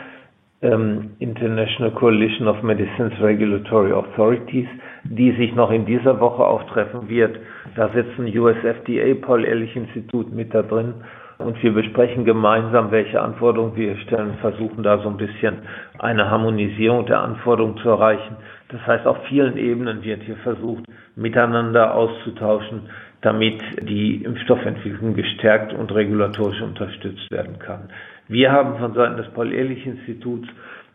ähm, 0.62 1.10
International 1.18 1.90
Coalition 1.92 2.46
of 2.48 2.62
Medicines 2.62 3.12
Regulatory 3.20 3.92
Authorities, 3.92 4.68
die 5.04 5.32
sich 5.32 5.54
noch 5.54 5.70
in 5.70 5.86
dieser 5.86 6.20
Woche 6.20 6.44
auftreffen 6.44 7.08
wird. 7.08 7.38
Da 7.76 7.88
sitzen 7.88 8.26
USFDA, 8.26 9.14
Paul-Ehrlich-Institut 9.22 10.32
mit 10.32 10.54
da 10.54 10.62
drin 10.62 10.94
und 11.38 11.62
wir 11.62 11.72
besprechen 11.72 12.26
gemeinsam, 12.26 12.90
welche 12.90 13.20
Anforderungen 13.20 13.74
wir 13.74 13.96
stellen, 13.98 14.34
versuchen 14.40 14.82
da 14.82 14.98
so 14.98 15.08
ein 15.08 15.16
bisschen 15.16 15.60
eine 15.98 16.30
Harmonisierung 16.30 17.06
der 17.06 17.22
Anforderungen 17.22 17.78
zu 17.78 17.88
erreichen. 17.88 18.36
Das 18.72 18.86
heißt, 18.86 19.06
auf 19.06 19.18
vielen 19.28 19.56
Ebenen 19.56 20.04
wird 20.04 20.22
hier 20.22 20.36
versucht, 20.36 20.84
miteinander 21.16 21.94
auszutauschen, 21.94 22.82
damit 23.20 23.60
die 23.82 24.22
Impfstoffentwicklung 24.22 25.14
gestärkt 25.14 25.72
und 25.72 25.92
regulatorisch 25.92 26.62
unterstützt 26.62 27.30
werden 27.30 27.58
kann. 27.58 27.90
Wir 28.28 28.52
haben 28.52 28.78
von 28.78 28.94
Seiten 28.94 29.16
des 29.16 29.28
Paul-Ehrlich-Instituts 29.28 30.48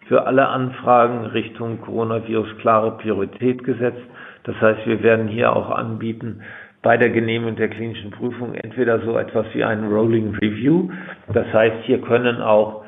für 0.08 0.26
alle 0.26 0.48
Anfragen 0.48 1.26
Richtung 1.26 1.82
Coronavirus 1.82 2.58
klare 2.60 2.98
Priorität 2.98 3.64
gesetzt. 3.64 4.02
Das 4.44 4.56
heißt, 4.62 4.86
wir 4.86 5.04
werden 5.04 5.28
hier 5.28 5.56
auch 5.56 5.70
anbieten, 5.70 6.42
bei 6.82 6.98
der 6.98 7.10
Genehmigung 7.10 7.56
der 7.56 7.70
klinischen 7.70 8.12
Prüfung 8.12 8.54
entweder 8.54 9.00
so 9.00 9.18
etwas 9.18 9.48
wie 9.54 9.64
einen 9.64 9.92
Rolling 9.92 10.36
Review. 10.36 10.90
Das 11.34 11.52
heißt, 11.52 11.78
hier 11.86 12.00
können 12.00 12.42
auch 12.42 12.85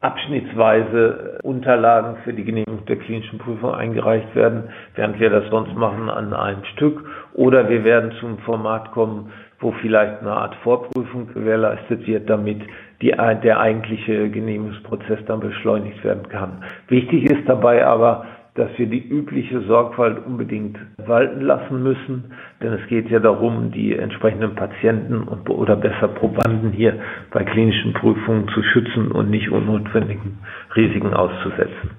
abschnittsweise 0.00 1.38
Unterlagen 1.42 2.16
für 2.24 2.32
die 2.32 2.44
Genehmigung 2.44 2.86
der 2.86 2.96
klinischen 2.96 3.38
Prüfung 3.38 3.74
eingereicht 3.74 4.34
werden, 4.34 4.70
während 4.94 5.20
wir 5.20 5.28
das 5.28 5.50
sonst 5.50 5.74
machen 5.76 6.08
an 6.08 6.32
einem 6.32 6.64
Stück. 6.72 7.04
Oder 7.34 7.68
wir 7.68 7.84
werden 7.84 8.12
zum 8.18 8.38
Format 8.38 8.92
kommen, 8.92 9.30
wo 9.60 9.72
vielleicht 9.72 10.22
eine 10.22 10.32
Art 10.32 10.54
Vorprüfung 10.62 11.28
gewährleistet 11.34 12.06
wird, 12.06 12.30
damit 12.30 12.62
die, 13.02 13.10
der 13.10 13.60
eigentliche 13.60 14.30
Genehmigungsprozess 14.30 15.18
dann 15.26 15.40
beschleunigt 15.40 16.02
werden 16.02 16.28
kann. 16.30 16.64
Wichtig 16.88 17.24
ist 17.24 17.46
dabei 17.46 17.84
aber, 17.84 18.24
dass 18.60 18.70
wir 18.76 18.86
die 18.86 19.02
übliche 19.08 19.62
Sorgfalt 19.62 20.24
unbedingt 20.26 20.76
walten 20.98 21.40
lassen 21.40 21.82
müssen, 21.82 22.24
denn 22.62 22.74
es 22.74 22.86
geht 22.88 23.08
ja 23.08 23.18
darum, 23.18 23.72
die 23.72 23.96
entsprechenden 23.96 24.54
Patienten 24.54 25.22
und, 25.22 25.48
oder 25.48 25.76
besser 25.76 26.08
Probanden 26.08 26.70
hier 26.70 27.00
bei 27.30 27.42
klinischen 27.42 27.94
Prüfungen 27.94 28.48
zu 28.54 28.62
schützen 28.62 29.12
und 29.12 29.30
nicht 29.30 29.48
unnotwendigen 29.48 30.38
Risiken 30.76 31.14
auszusetzen. 31.14 31.90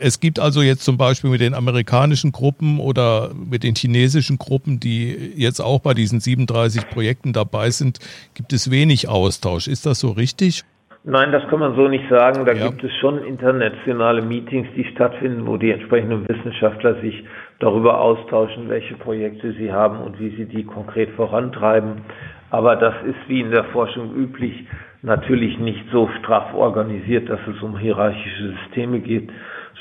Es 0.00 0.18
gibt 0.18 0.40
also 0.40 0.62
jetzt 0.62 0.82
zum 0.82 0.96
Beispiel 0.96 1.30
mit 1.30 1.42
den 1.42 1.54
amerikanischen 1.54 2.32
Gruppen 2.32 2.80
oder 2.80 3.30
mit 3.34 3.62
den 3.62 3.76
chinesischen 3.76 4.38
Gruppen, 4.38 4.80
die 4.80 5.34
jetzt 5.36 5.60
auch 5.60 5.78
bei 5.78 5.94
diesen 5.94 6.18
37 6.18 6.88
Projekten 6.88 7.32
dabei 7.32 7.70
sind, 7.70 7.98
gibt 8.34 8.52
es 8.52 8.70
wenig 8.70 9.08
Austausch. 9.08 9.68
Ist 9.68 9.86
das 9.86 10.00
so 10.00 10.10
richtig? 10.10 10.64
Nein, 11.02 11.32
das 11.32 11.48
kann 11.48 11.60
man 11.60 11.74
so 11.76 11.88
nicht 11.88 12.08
sagen. 12.10 12.44
Da 12.44 12.52
ja. 12.52 12.68
gibt 12.68 12.84
es 12.84 12.94
schon 12.96 13.24
internationale 13.24 14.20
Meetings, 14.20 14.68
die 14.76 14.84
stattfinden, 14.84 15.46
wo 15.46 15.56
die 15.56 15.70
entsprechenden 15.70 16.28
Wissenschaftler 16.28 16.96
sich 17.00 17.24
darüber 17.58 18.00
austauschen, 18.00 18.68
welche 18.68 18.94
Projekte 18.94 19.52
sie 19.52 19.72
haben 19.72 20.00
und 20.00 20.20
wie 20.20 20.30
sie 20.36 20.44
die 20.44 20.64
konkret 20.64 21.10
vorantreiben. 21.10 22.02
Aber 22.50 22.76
das 22.76 22.94
ist 23.06 23.28
wie 23.28 23.40
in 23.40 23.50
der 23.50 23.64
Forschung 23.64 24.14
üblich 24.14 24.66
natürlich 25.02 25.58
nicht 25.58 25.84
so 25.90 26.10
straff 26.18 26.52
organisiert, 26.52 27.30
dass 27.30 27.40
es 27.46 27.62
um 27.62 27.78
hierarchische 27.78 28.54
Systeme 28.54 29.00
geht, 29.00 29.30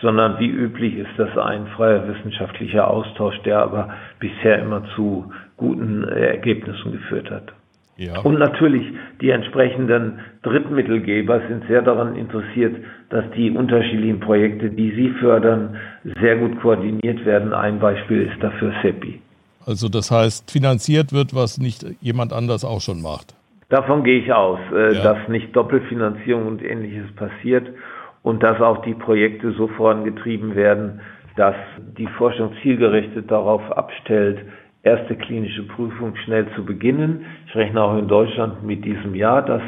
sondern 0.02 0.40
wie 0.40 0.50
üblich 0.50 0.98
ist 0.98 1.12
das 1.18 1.38
ein 1.38 1.68
freier 1.76 2.08
wissenschaftlicher 2.08 2.90
Austausch, 2.90 3.38
der 3.42 3.60
aber 3.60 3.94
bisher 4.20 4.60
immer 4.60 4.84
zu 4.96 5.32
guten 5.58 6.06
Ergebnissen 6.06 6.94
geführt 6.94 7.30
hat. 7.30 7.52
Ja. 8.00 8.22
Und 8.22 8.40
natürlich 8.40 8.88
die 9.20 9.30
entsprechenden 9.30 10.20
Drittmittelgeber 10.44 11.42
sind 11.50 11.68
sehr 11.68 11.82
daran 11.82 12.16
interessiert, 12.16 12.78
dass 13.10 13.26
die 13.36 13.52
unterschiedlichen 13.52 14.22
Projekte, 14.22 14.70
die 14.70 14.92
sie 14.92 15.10
fördern, 15.20 15.76
sehr 16.22 16.38
gut 16.38 16.62
koordiniert 16.62 17.26
werden. 17.26 17.54
Ein 17.54 17.80
Beispiel 17.80 18.22
ist 18.22 18.42
dafür 18.42 18.72
SEPI. 18.82 19.20
Also 19.66 19.90
das 19.90 20.12
heißt, 20.12 20.50
finanziert 20.50 21.12
wird, 21.12 21.36
was 21.36 21.58
nicht 21.58 21.86
jemand 22.00 22.32
anders 22.32 22.64
auch 22.64 22.80
schon 22.80 23.02
macht. 23.02 23.36
Davon 23.68 24.06
gehe 24.06 24.22
ich 24.22 24.32
aus, 24.32 24.60
äh, 24.74 24.96
ja. 24.96 25.04
dass 25.04 25.28
nicht 25.28 25.54
Doppelfinanzierung 25.54 26.48
und 26.48 26.64
ähnliches 26.64 27.14
passiert 27.18 27.68
und 28.24 28.42
dass 28.42 28.62
auch 28.62 28.82
die 28.84 28.94
Projekte 28.94 29.52
so 29.52 29.68
vorangetrieben 29.68 30.56
werden, 30.56 31.02
dass 31.36 31.56
die 31.98 32.08
Forschung 32.08 32.54
zielgerichtet 32.64 33.30
darauf 33.30 33.62
abstellt, 33.72 34.40
erste 34.84 35.16
klinische 35.16 35.64
Prüfung 35.64 36.16
schnell 36.24 36.48
zu 36.56 36.66
beginnen. 36.66 37.26
Ich 37.48 37.56
rechne 37.56 37.82
auch 37.82 37.98
in 37.98 38.08
Deutschland 38.08 38.64
mit 38.64 38.86
diesem 38.86 39.16
Jahr, 39.16 39.42
dass 39.44 39.62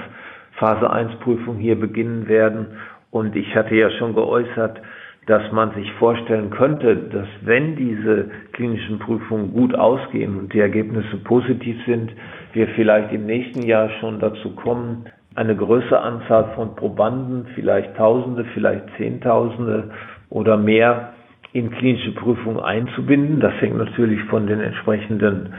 Phase 0.54 0.90
1 0.90 1.20
Prüfungen 1.20 1.60
hier 1.60 1.80
beginnen 1.80 2.28
werden. 2.28 2.68
Und 3.10 3.36
ich 3.36 3.56
hatte 3.56 3.76
ja 3.76 3.90
schon 3.92 4.14
geäußert, 4.14 4.82
dass 5.28 5.52
man 5.52 5.74
sich 5.74 5.92
vorstellen 5.94 6.50
könnte, 6.50 6.96
dass 6.96 7.28
wenn 7.42 7.76
diese 7.76 8.30
klinischen 8.54 9.00
Prüfungen 9.00 9.54
gut 9.54 9.76
ausgehen 9.76 10.38
und 10.38 10.54
die 10.54 10.60
Ergebnisse 10.60 11.18
positiv 11.18 11.78
sind, 11.86 12.12
wir 12.54 12.68
vielleicht 12.70 13.14
im 13.14 13.26
nächsten 13.26 13.64
Jahr 13.64 13.90
schon 14.00 14.20
dazu 14.20 14.56
kommen, 14.56 15.06
eine 15.36 15.56
größere 15.56 16.02
Anzahl 16.02 16.52
von 16.56 16.76
Probanden, 16.76 17.48
vielleicht 17.56 17.96
Tausende, 17.96 18.46
vielleicht 18.54 18.84
Zehntausende 18.98 19.92
oder 20.30 20.58
mehr 20.58 21.14
in 21.54 21.72
klinische 21.72 22.12
Prüfungen 22.14 22.60
einzubinden. 22.60 23.40
Das 23.40 23.54
hängt 23.60 23.78
natürlich 23.78 24.22
von 24.26 24.48
den 24.48 24.60
entsprechenden 24.62 25.54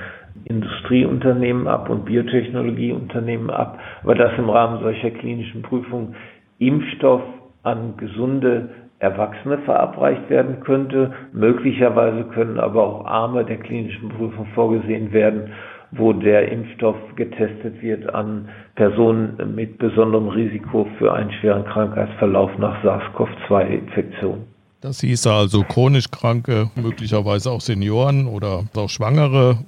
Industrieunternehmen 0.45 1.69
ab 1.69 1.91
und 1.91 2.05
Biotechnologieunternehmen 2.07 3.51
ab, 3.51 3.79
aber 4.03 4.15
dass 4.15 4.37
im 4.39 4.49
Rahmen 4.49 4.81
solcher 4.83 5.11
klinischen 5.11 5.63
Prüfungen 5.63 6.15
Impfstoff 6.59 7.23
an 7.63 7.95
gesunde 7.97 8.71
Erwachsene 8.99 9.59
verabreicht 9.59 10.31
werden 10.31 10.61
könnte. 10.61 11.13
Möglicherweise 11.33 12.25
können 12.25 12.59
aber 12.59 12.83
auch 12.83 13.05
Arme 13.05 13.45
der 13.45 13.59
klinischen 13.59 14.09
Prüfung 14.11 14.47
vorgesehen 14.55 15.13
werden, 15.13 15.51
wo 15.91 16.13
der 16.13 16.51
Impfstoff 16.51 16.97
getestet 17.17 17.83
wird 17.83 18.15
an 18.15 18.49
Personen 18.77 19.55
mit 19.55 19.79
besonderem 19.79 20.29
Risiko 20.29 20.87
für 20.99 21.13
einen 21.13 21.33
schweren 21.33 21.65
Krankheitsverlauf 21.65 22.57
nach 22.59 22.83
SARS-CoV-2-Infektion. 22.83 24.52
Das 24.83 25.01
hieße 25.01 25.33
also 25.33 25.63
chronisch 25.63 26.11
Kranke, 26.11 26.69
möglicherweise 26.75 27.53
auch 27.53 27.61
Senioren 27.61 28.27
oder 28.27 28.65
auch 28.75 28.89
Schwangere. 28.89 29.59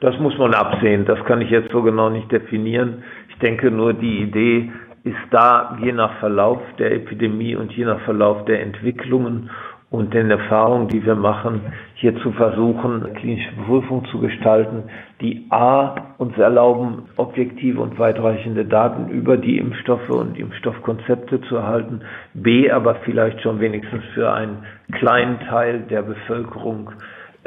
Das 0.00 0.18
muss 0.20 0.36
man 0.36 0.52
absehen. 0.52 1.06
Das 1.06 1.18
kann 1.24 1.40
ich 1.40 1.48
jetzt 1.48 1.72
so 1.72 1.82
genau 1.82 2.10
nicht 2.10 2.30
definieren. 2.30 3.02
Ich 3.30 3.38
denke 3.38 3.70
nur, 3.70 3.94
die 3.94 4.18
Idee 4.18 4.70
ist 5.04 5.16
da 5.30 5.78
je 5.82 5.92
nach 5.92 6.18
Verlauf 6.18 6.60
der 6.78 6.92
Epidemie 6.92 7.56
und 7.56 7.72
je 7.72 7.86
nach 7.86 8.00
Verlauf 8.02 8.44
der 8.44 8.60
Entwicklungen 8.60 9.48
und 9.90 10.12
den 10.12 10.30
Erfahrungen, 10.30 10.88
die 10.88 11.04
wir 11.04 11.14
machen, 11.14 11.62
hier 11.94 12.14
zu 12.22 12.32
versuchen, 12.32 13.14
klinische 13.14 13.52
Prüfungen 13.66 14.04
zu 14.10 14.18
gestalten, 14.18 14.84
die 15.20 15.46
A, 15.50 15.94
uns 16.18 16.36
erlauben, 16.36 17.08
objektive 17.16 17.80
und 17.80 17.98
weitreichende 17.98 18.66
Daten 18.66 19.08
über 19.08 19.38
die 19.38 19.56
Impfstoffe 19.56 20.10
und 20.10 20.38
Impfstoffkonzepte 20.38 21.40
zu 21.42 21.56
erhalten, 21.56 22.02
B, 22.34 22.70
aber 22.70 22.96
vielleicht 22.96 23.40
schon 23.40 23.60
wenigstens 23.60 24.02
für 24.14 24.30
einen 24.32 24.58
kleinen 24.92 25.40
Teil 25.40 25.80
der 25.88 26.02
Bevölkerung 26.02 26.90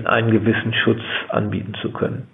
einen 0.03 0.31
gewissen 0.31 0.73
Schutz 0.83 1.01
anbieten 1.29 1.73
zu 1.81 1.91
können. 1.91 2.27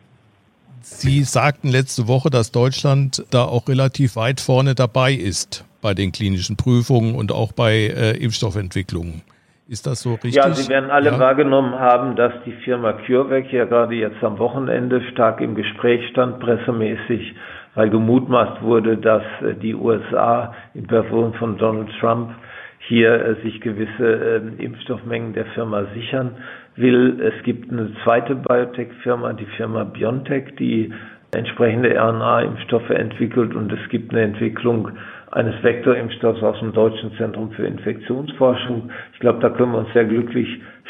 Sie 0.80 1.24
sagten 1.24 1.68
letzte 1.68 2.08
Woche, 2.08 2.30
dass 2.30 2.54
Deutschland 2.54 3.26
da 3.32 3.44
auch 3.44 3.68
relativ 3.68 4.16
weit 4.16 4.40
vorne 4.40 4.74
dabei 4.74 5.12
ist 5.12 5.66
bei 5.82 5.94
den 5.94 6.14
klinischen 6.14 6.56
Prüfungen 6.56 7.16
und 7.16 7.34
auch 7.34 7.52
bei 7.52 7.74
äh, 7.74 8.12
Impfstoffentwicklungen. 8.18 9.22
Ist 9.70 9.86
das 9.86 10.02
so 10.02 10.14
richtig? 10.14 10.36
Ja, 10.36 10.50
Sie 10.52 10.70
werden 10.70 10.90
alle 10.90 11.12
ja. 11.12 11.20
wahrgenommen 11.20 11.78
haben, 11.78 12.16
dass 12.16 12.32
die 12.46 12.54
Firma 12.54 12.94
CureVac 12.94 13.52
ja 13.52 13.66
gerade 13.66 13.96
jetzt 13.96 14.24
am 14.24 14.40
Wochenende 14.40 15.02
stark 15.12 15.42
im 15.42 15.56
Gespräch 15.56 16.08
stand, 16.10 16.40
pressemäßig, 16.40 17.36
weil 17.76 17.90
gemutmaßt 17.90 18.62
wurde, 18.62 18.96
dass 18.98 19.24
äh, 19.42 19.56
die 19.56 19.76
USA 19.76 20.54
in 20.74 20.88
Person 20.88 21.34
von 21.34 21.58
Donald 21.58 21.90
Trump 22.00 22.32
hier 22.80 23.14
äh, 23.14 23.36
sich 23.44 23.60
gewisse 23.60 24.42
äh, 24.58 24.64
Impfstoffmengen 24.64 25.34
der 25.34 25.46
Firma 25.48 25.84
sichern 25.94 26.38
will. 26.78 27.20
Es 27.22 27.44
gibt 27.44 27.70
eine 27.70 27.92
zweite 28.06 28.36
Biotech-Firma, 28.36 29.34
die 29.34 29.48
Firma 29.58 29.84
BioNTech, 29.84 30.56
die 30.58 30.94
entsprechende 31.36 31.90
RNA-Impfstoffe 31.90 32.90
entwickelt 32.90 33.54
und 33.54 33.72
es 33.74 33.90
gibt 33.90 34.12
eine 34.12 34.22
Entwicklung 34.22 34.92
eines 35.32 35.62
Vektorimpfstoffs 35.64 36.42
aus 36.42 36.60
dem 36.60 36.74
Deutschen 36.74 37.12
Zentrum 37.18 37.52
für 37.52 37.66
Infektionsforschung. 37.66 38.90
Ich 39.14 39.20
glaube, 39.20 39.40
da 39.40 39.50
können 39.50 39.74
wir 39.74 39.80
uns 39.80 39.94
sehr 39.94 40.06
glücklich 40.06 40.48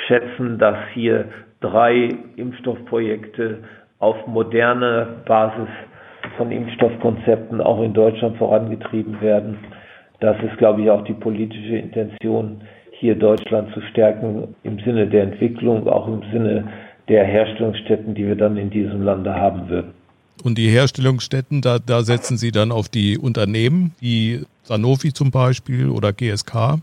schätzen, 0.07 0.59
dass 0.59 0.77
hier 0.93 1.25
drei 1.59 2.09
Impfstoffprojekte 2.35 3.59
auf 3.99 4.27
moderne 4.27 5.07
Basis 5.25 5.69
von 6.37 6.51
Impfstoffkonzepten 6.51 7.61
auch 7.61 7.81
in 7.81 7.93
Deutschland 7.93 8.37
vorangetrieben 8.37 9.19
werden. 9.21 9.57
Das 10.19 10.37
ist, 10.43 10.57
glaube 10.57 10.81
ich, 10.81 10.89
auch 10.89 11.03
die 11.03 11.13
politische 11.13 11.77
Intention, 11.77 12.61
hier 12.91 13.15
Deutschland 13.15 13.71
zu 13.73 13.81
stärken 13.81 14.55
im 14.63 14.79
Sinne 14.79 15.07
der 15.07 15.23
Entwicklung, 15.23 15.87
auch 15.87 16.07
im 16.07 16.21
Sinne 16.31 16.67
der 17.09 17.23
Herstellungsstätten, 17.23 18.15
die 18.15 18.25
wir 18.27 18.35
dann 18.35 18.57
in 18.57 18.69
diesem 18.69 19.03
Lande 19.03 19.33
haben 19.35 19.69
würden. 19.69 19.93
Und 20.43 20.57
die 20.57 20.69
Herstellungsstätten, 20.69 21.61
da, 21.61 21.79
da 21.79 22.01
setzen 22.01 22.37
Sie 22.37 22.51
dann 22.51 22.71
auf 22.71 22.89
die 22.89 23.17
Unternehmen, 23.17 23.93
wie 23.99 24.45
Sanofi 24.63 25.13
zum 25.13 25.31
Beispiel 25.31 25.89
oder 25.89 26.13
GSK? 26.13 26.79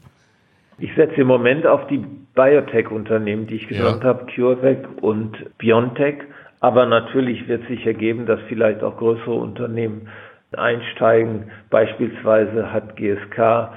Ich 0.78 0.90
setze 0.96 1.20
im 1.20 1.28
Moment 1.28 1.66
auf 1.66 1.86
die 1.86 2.04
Biotech-Unternehmen, 2.34 3.46
die 3.46 3.56
ich 3.56 3.68
genannt 3.68 4.02
ja. 4.02 4.08
habe, 4.08 4.26
CureVac 4.34 5.02
und 5.02 5.36
BioNTech. 5.58 6.16
Aber 6.60 6.86
natürlich 6.86 7.46
wird 7.46 7.66
sich 7.68 7.86
ergeben, 7.86 8.26
dass 8.26 8.40
vielleicht 8.48 8.82
auch 8.82 8.96
größere 8.96 9.34
Unternehmen 9.34 10.08
einsteigen. 10.52 11.50
Beispielsweise 11.70 12.72
hat 12.72 12.96
GSK 12.96 13.70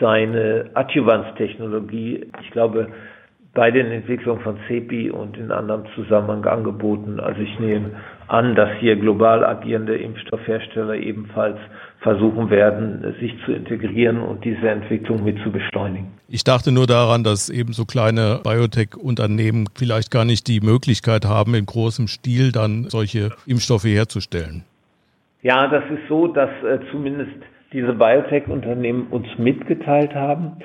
seine 0.00 0.70
Adjuvanztechnologie, 0.74 2.26
ich 2.42 2.50
glaube, 2.50 2.88
bei 3.54 3.70
den 3.70 3.86
Entwicklungen 3.92 4.42
von 4.42 4.58
CEPI 4.66 5.10
und 5.10 5.36
in 5.36 5.52
anderem 5.52 5.84
Zusammenhang 5.94 6.44
angeboten. 6.44 7.20
Also 7.20 7.40
ich 7.40 7.58
nehme 7.60 7.90
an, 8.26 8.56
dass 8.56 8.70
hier 8.80 8.96
global 8.96 9.44
agierende 9.44 9.96
Impfstoffhersteller 9.96 10.96
ebenfalls 10.96 11.58
versuchen 12.00 12.50
werden, 12.50 13.14
sich 13.20 13.32
zu 13.44 13.52
integrieren 13.52 14.20
und 14.20 14.44
diese 14.44 14.68
Entwicklung 14.68 15.24
mit 15.24 15.38
zu 15.42 15.50
beschleunigen. 15.50 16.08
Ich 16.28 16.44
dachte 16.44 16.72
nur 16.72 16.86
daran, 16.86 17.22
dass 17.24 17.48
eben 17.48 17.72
so 17.72 17.84
kleine 17.84 18.40
Biotech-Unternehmen 18.42 19.68
vielleicht 19.74 20.10
gar 20.10 20.24
nicht 20.24 20.48
die 20.48 20.60
Möglichkeit 20.60 21.24
haben, 21.24 21.54
in 21.54 21.64
großem 21.64 22.08
Stil 22.08 22.52
dann 22.52 22.84
solche 22.90 23.30
Impfstoffe 23.46 23.84
herzustellen. 23.84 24.64
Ja, 25.42 25.68
das 25.68 25.84
ist 25.84 26.08
so, 26.08 26.26
dass 26.26 26.50
äh, 26.62 26.80
zumindest 26.90 27.32
diese 27.72 27.92
Biotech-Unternehmen 27.92 29.06
uns 29.10 29.26
mitgeteilt 29.38 30.14
haben, 30.14 30.58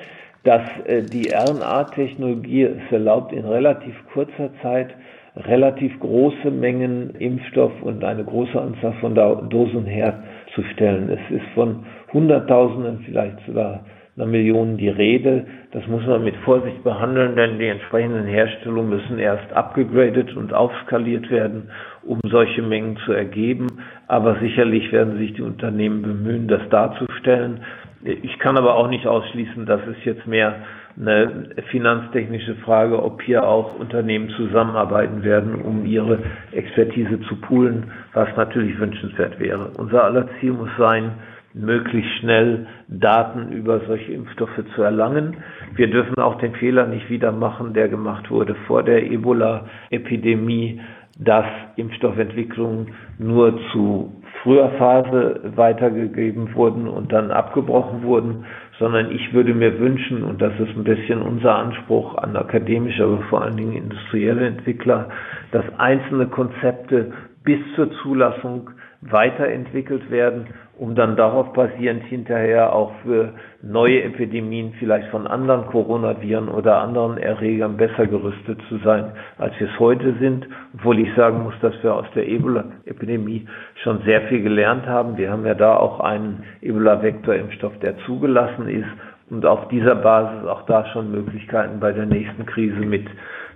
dass 0.44 0.62
äh, 0.86 1.02
die 1.02 1.30
RNA-Technologie 1.30 2.62
es 2.62 2.92
erlaubt, 2.92 3.32
in 3.32 3.44
relativ 3.44 3.94
kurzer 4.12 4.50
Zeit 4.62 4.94
relativ 5.36 5.98
große 6.00 6.50
Mengen 6.50 7.10
Impfstoff 7.18 7.72
und 7.82 8.04
eine 8.04 8.24
große 8.24 8.60
Anzahl 8.60 8.94
von 9.00 9.14
Dosen 9.14 9.86
herzustellen. 9.86 11.08
Es 11.10 11.36
ist 11.36 11.46
von 11.54 11.84
Hunderttausenden, 12.12 13.04
vielleicht 13.06 13.38
sogar 13.46 13.84
einer 14.16 14.26
Million 14.26 14.76
die 14.76 14.88
Rede. 14.88 15.46
Das 15.72 15.86
muss 15.86 16.04
man 16.04 16.24
mit 16.24 16.36
Vorsicht 16.44 16.82
behandeln, 16.82 17.36
denn 17.36 17.58
die 17.58 17.68
entsprechenden 17.68 18.26
Herstellungen 18.26 18.90
müssen 18.90 19.18
erst 19.18 19.52
abgegradet 19.52 20.36
und 20.36 20.52
aufskaliert 20.52 21.30
werden, 21.30 21.70
um 22.02 22.18
solche 22.28 22.62
Mengen 22.62 22.96
zu 23.06 23.12
ergeben. 23.12 23.68
Aber 24.08 24.38
sicherlich 24.40 24.90
werden 24.92 25.16
sich 25.16 25.32
die 25.34 25.42
Unternehmen 25.42 26.02
bemühen, 26.02 26.48
das 26.48 26.68
darzustellen. 26.70 27.60
Ich 28.02 28.38
kann 28.38 28.56
aber 28.56 28.76
auch 28.76 28.88
nicht 28.88 29.06
ausschließen, 29.06 29.66
dass 29.66 29.80
es 29.86 30.04
jetzt 30.04 30.26
mehr 30.26 30.56
eine 30.98 31.50
finanztechnische 31.70 32.56
Frage, 32.56 33.02
ob 33.02 33.22
hier 33.22 33.46
auch 33.46 33.78
Unternehmen 33.78 34.30
zusammenarbeiten 34.30 35.22
werden, 35.22 35.54
um 35.62 35.84
ihre 35.84 36.18
Expertise 36.52 37.20
zu 37.28 37.36
poolen, 37.36 37.92
was 38.12 38.28
natürlich 38.36 38.78
wünschenswert 38.78 39.38
wäre. 39.38 39.70
Unser 39.76 40.04
aller 40.04 40.28
Ziel 40.40 40.52
muss 40.52 40.70
sein, 40.78 41.12
möglichst 41.52 42.10
schnell 42.20 42.66
Daten 42.88 43.52
über 43.52 43.80
solche 43.86 44.12
Impfstoffe 44.12 44.62
zu 44.74 44.82
erlangen. 44.82 45.36
Wir 45.74 45.90
dürfen 45.90 46.18
auch 46.18 46.38
den 46.38 46.54
Fehler 46.54 46.86
nicht 46.86 47.10
wieder 47.10 47.32
machen, 47.32 47.74
der 47.74 47.88
gemacht 47.88 48.30
wurde 48.30 48.54
vor 48.66 48.82
der 48.82 49.10
Ebola-Epidemie, 49.10 50.80
dass 51.18 51.46
Impfstoffentwicklungen 51.76 52.94
nur 53.18 53.58
zu 53.72 54.19
früher 54.42 54.70
Phase 54.78 55.40
weitergegeben 55.56 56.54
wurden 56.54 56.88
und 56.88 57.12
dann 57.12 57.30
abgebrochen 57.30 58.02
wurden, 58.02 58.46
sondern 58.78 59.10
ich 59.10 59.32
würde 59.34 59.54
mir 59.54 59.78
wünschen, 59.78 60.22
und 60.22 60.40
das 60.40 60.52
ist 60.58 60.76
ein 60.76 60.84
bisschen 60.84 61.20
unser 61.20 61.54
Anspruch 61.56 62.16
an 62.16 62.36
akademische, 62.36 63.04
aber 63.04 63.22
vor 63.28 63.42
allen 63.42 63.56
Dingen 63.56 63.74
industrielle 63.74 64.46
Entwickler, 64.46 65.10
dass 65.52 65.64
einzelne 65.78 66.26
Konzepte 66.26 67.12
bis 67.44 67.60
zur 67.74 67.90
Zulassung 68.02 68.70
weiterentwickelt 69.02 70.10
werden, 70.10 70.46
um 70.80 70.94
dann 70.94 71.14
darauf 71.14 71.52
basierend 71.52 72.04
hinterher 72.04 72.72
auch 72.72 72.92
für 73.02 73.34
neue 73.62 74.02
Epidemien 74.02 74.72
vielleicht 74.78 75.08
von 75.10 75.26
anderen 75.26 75.66
Coronaviren 75.66 76.48
oder 76.48 76.78
anderen 76.78 77.18
Erregern 77.18 77.76
besser 77.76 78.06
gerüstet 78.06 78.58
zu 78.70 78.78
sein, 78.78 79.12
als 79.36 79.52
wir 79.60 79.68
es 79.68 79.78
heute 79.78 80.14
sind. 80.18 80.48
Obwohl 80.74 81.00
ich 81.00 81.14
sagen 81.14 81.42
muss, 81.42 81.52
dass 81.60 81.74
wir 81.82 81.94
aus 81.94 82.06
der 82.14 82.26
Ebola-Epidemie 82.26 83.46
schon 83.82 84.00
sehr 84.06 84.22
viel 84.28 84.42
gelernt 84.42 84.86
haben. 84.86 85.18
Wir 85.18 85.30
haben 85.30 85.44
ja 85.44 85.52
da 85.52 85.76
auch 85.76 86.00
einen 86.00 86.44
Ebola-Vektor-Impfstoff, 86.62 87.78
der 87.80 87.98
zugelassen 88.06 88.66
ist 88.66 88.88
und 89.28 89.44
auf 89.44 89.68
dieser 89.68 89.96
Basis 89.96 90.48
auch 90.48 90.62
da 90.62 90.86
schon 90.94 91.10
Möglichkeiten 91.12 91.78
bei 91.78 91.92
der 91.92 92.06
nächsten 92.06 92.46
Krise 92.46 92.80
mit 92.80 93.06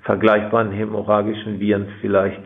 vergleichbaren 0.02 0.72
hämorrhagischen 0.72 1.58
Viren 1.58 1.87
vielleicht 2.02 2.42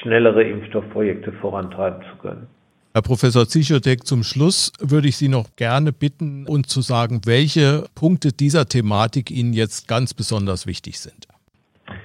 schnellere 0.00 0.42
Impfstoffprojekte 0.42 1.30
vorantreiben 1.40 2.02
zu 2.10 2.18
können. 2.18 2.55
Herr 2.96 3.02
Professor 3.02 3.46
Zichotek, 3.46 4.06
zum 4.06 4.22
Schluss 4.22 4.72
würde 4.80 5.08
ich 5.08 5.18
Sie 5.18 5.28
noch 5.28 5.54
gerne 5.56 5.92
bitten, 5.92 6.46
uns 6.48 6.68
zu 6.68 6.80
sagen, 6.80 7.20
welche 7.26 7.84
Punkte 7.94 8.32
dieser 8.32 8.64
Thematik 8.64 9.30
Ihnen 9.30 9.52
jetzt 9.52 9.86
ganz 9.86 10.14
besonders 10.14 10.66
wichtig 10.66 10.98
sind. 10.98 11.28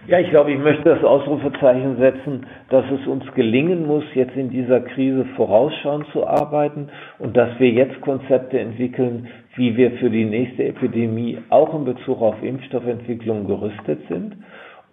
Ja, 0.10 0.20
ich 0.20 0.30
glaube, 0.32 0.52
ich 0.52 0.60
möchte 0.60 0.84
das 0.84 1.02
Ausrufezeichen 1.02 1.96
setzen, 1.96 2.46
dass 2.70 2.84
es 2.92 3.08
uns 3.08 3.24
gelingen 3.36 3.88
muss, 3.88 4.04
jetzt 4.16 4.36
in 4.36 4.50
dieser 4.50 4.82
Krise 4.82 5.24
vorausschauend 5.38 6.08
zu 6.12 6.28
arbeiten 6.28 6.90
und 7.20 7.38
dass 7.38 7.58
wir 7.58 7.70
jetzt 7.70 8.02
Konzepte 8.02 8.60
entwickeln, 8.60 9.30
wie 9.56 9.78
wir 9.78 9.92
für 9.92 10.10
die 10.10 10.26
nächste 10.26 10.66
Epidemie 10.66 11.38
auch 11.48 11.74
in 11.74 11.86
Bezug 11.86 12.20
auf 12.20 12.44
Impfstoffentwicklung 12.44 13.48
gerüstet 13.48 14.02
sind. 14.10 14.36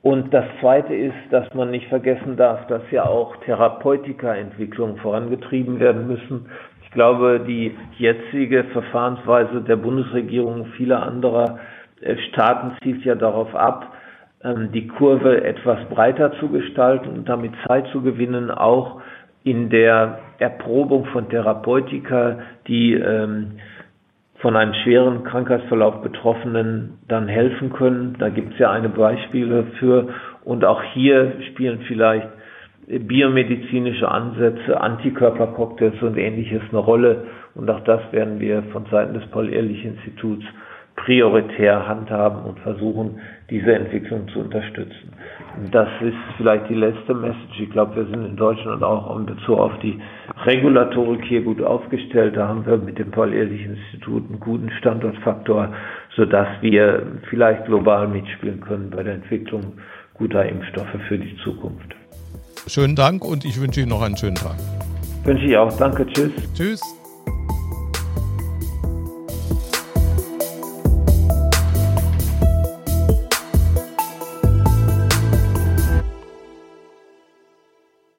Und 0.03 0.33
das 0.33 0.45
Zweite 0.61 0.95
ist, 0.95 1.17
dass 1.31 1.53
man 1.55 1.71
nicht 1.71 1.89
vergessen 1.89 2.37
darf, 2.37 2.67
dass 2.69 2.83
ja 2.91 3.05
auch 3.05 3.37
Therapeutika-Entwicklungen 3.39 4.97
vorangetrieben 4.99 5.81
werden 5.81 6.07
müssen. 6.07 6.47
Ich 6.85 6.91
glaube, 6.93 7.41
die 7.47 7.77
jetzige 7.99 8.65
Verfahrensweise 8.65 9.61
der 9.61 9.77
Bundesregierung 9.77 10.63
und 10.63 10.69
vieler 10.75 11.03
anderer 11.03 11.59
äh, 12.01 12.17
Staaten 12.29 12.73
zielt 12.83 13.05
ja 13.05 13.15
darauf 13.15 13.55
ab, 13.55 13.93
ähm, 14.45 14.71
die 14.73 14.87
Kurve 14.87 15.43
etwas 15.45 15.85
breiter 15.91 16.33
zu 16.39 16.49
gestalten 16.49 17.09
und 17.09 17.29
damit 17.29 17.53
Zeit 17.67 17.89
zu 17.89 18.01
gewinnen, 18.03 18.51
auch 18.51 19.01
in 19.45 19.69
der 19.71 20.21
Erprobung 20.39 21.07
von 21.07 21.29
Therapeutika, 21.29 22.39
die 22.67 22.95
ähm, 22.95 23.59
von 24.39 24.57
einem 24.57 24.75
schweren 24.75 25.25
Krankheitsverlauf 25.25 26.01
Betroffenen 26.03 26.99
dann 27.09 27.29
helfen 27.29 27.73
können. 27.73 28.17
Da 28.19 28.29
gibt 28.29 28.53
es 28.53 28.59
ja 28.59 28.71
eine 28.71 28.89
Beispiele 28.89 29.65
für. 29.79 30.09
Und 30.45 30.65
auch 30.65 30.83
hier 30.95 31.33
spielen 31.49 31.81
vielleicht 31.87 32.29
biomedizinische 32.87 34.09
Ansätze, 34.09 34.81
Antikörpercocktails 34.81 36.01
und 36.03 36.17
ähnliches 36.17 36.63
eine 36.71 36.79
Rolle. 36.79 37.27
Und 37.55 37.69
auch 37.69 37.81
das 37.81 38.01
werden 38.13 38.41
wir 38.41 38.63
von 38.73 38.87
Seiten 38.87 39.15
des 39.15 39.27
Paul-Ehrlich-Instituts 39.27 40.45
prioritär 41.09 41.89
handhaben 41.89 42.43
und 42.43 42.59
versuchen, 42.59 43.19
diese 43.49 43.75
Entwicklung 43.75 44.29
zu 44.29 44.41
unterstützen. 44.41 45.15
Das 45.73 45.89
ist 46.03 46.17
vielleicht 46.37 46.69
die 46.69 46.75
letzte 46.75 47.15
Message. 47.15 47.61
Ich 47.61 47.71
glaube, 47.71 47.97
wir 47.97 48.05
sind 48.05 48.27
in 48.27 48.37
Deutschland 48.37 48.83
auch 48.83 49.19
in 49.19 49.25
Bezug 49.25 49.59
auf 49.59 49.73
die 49.83 49.99
Regulatorik 50.45 51.25
hier 51.25 51.41
gut 51.41 51.63
aufgestellt. 51.63 52.37
Da 52.37 52.49
haben 52.49 52.67
wir 52.67 52.77
mit 52.77 52.99
dem 52.99 53.11
Paul-Ehrlich-Institut 53.11 54.29
einen 54.29 54.39
guten 54.39 54.71
Standortfaktor, 54.81 55.73
sodass 56.15 56.49
wir 56.61 57.07
vielleicht 57.31 57.65
global 57.65 58.07
mitspielen 58.07 58.61
können 58.61 58.91
bei 58.91 59.03
der 59.03 59.15
Entwicklung 59.15 59.79
guter 60.13 60.45
Impfstoffe 60.45 61.01
für 61.09 61.17
die 61.17 61.35
Zukunft. 61.43 61.95
Schönen 62.67 62.97
Dank 62.97 63.25
und 63.25 63.47
ich 63.47 63.59
wünsche 63.59 63.81
Ihnen 63.81 63.89
noch 63.89 64.03
einen 64.03 64.19
schönen 64.19 64.35
Tag. 64.35 64.57
Wünsche 65.25 65.47
ich 65.47 65.57
auch. 65.57 65.75
Danke. 65.79 66.07
Tschüss. 66.07 66.33
Tschüss. 66.55 66.98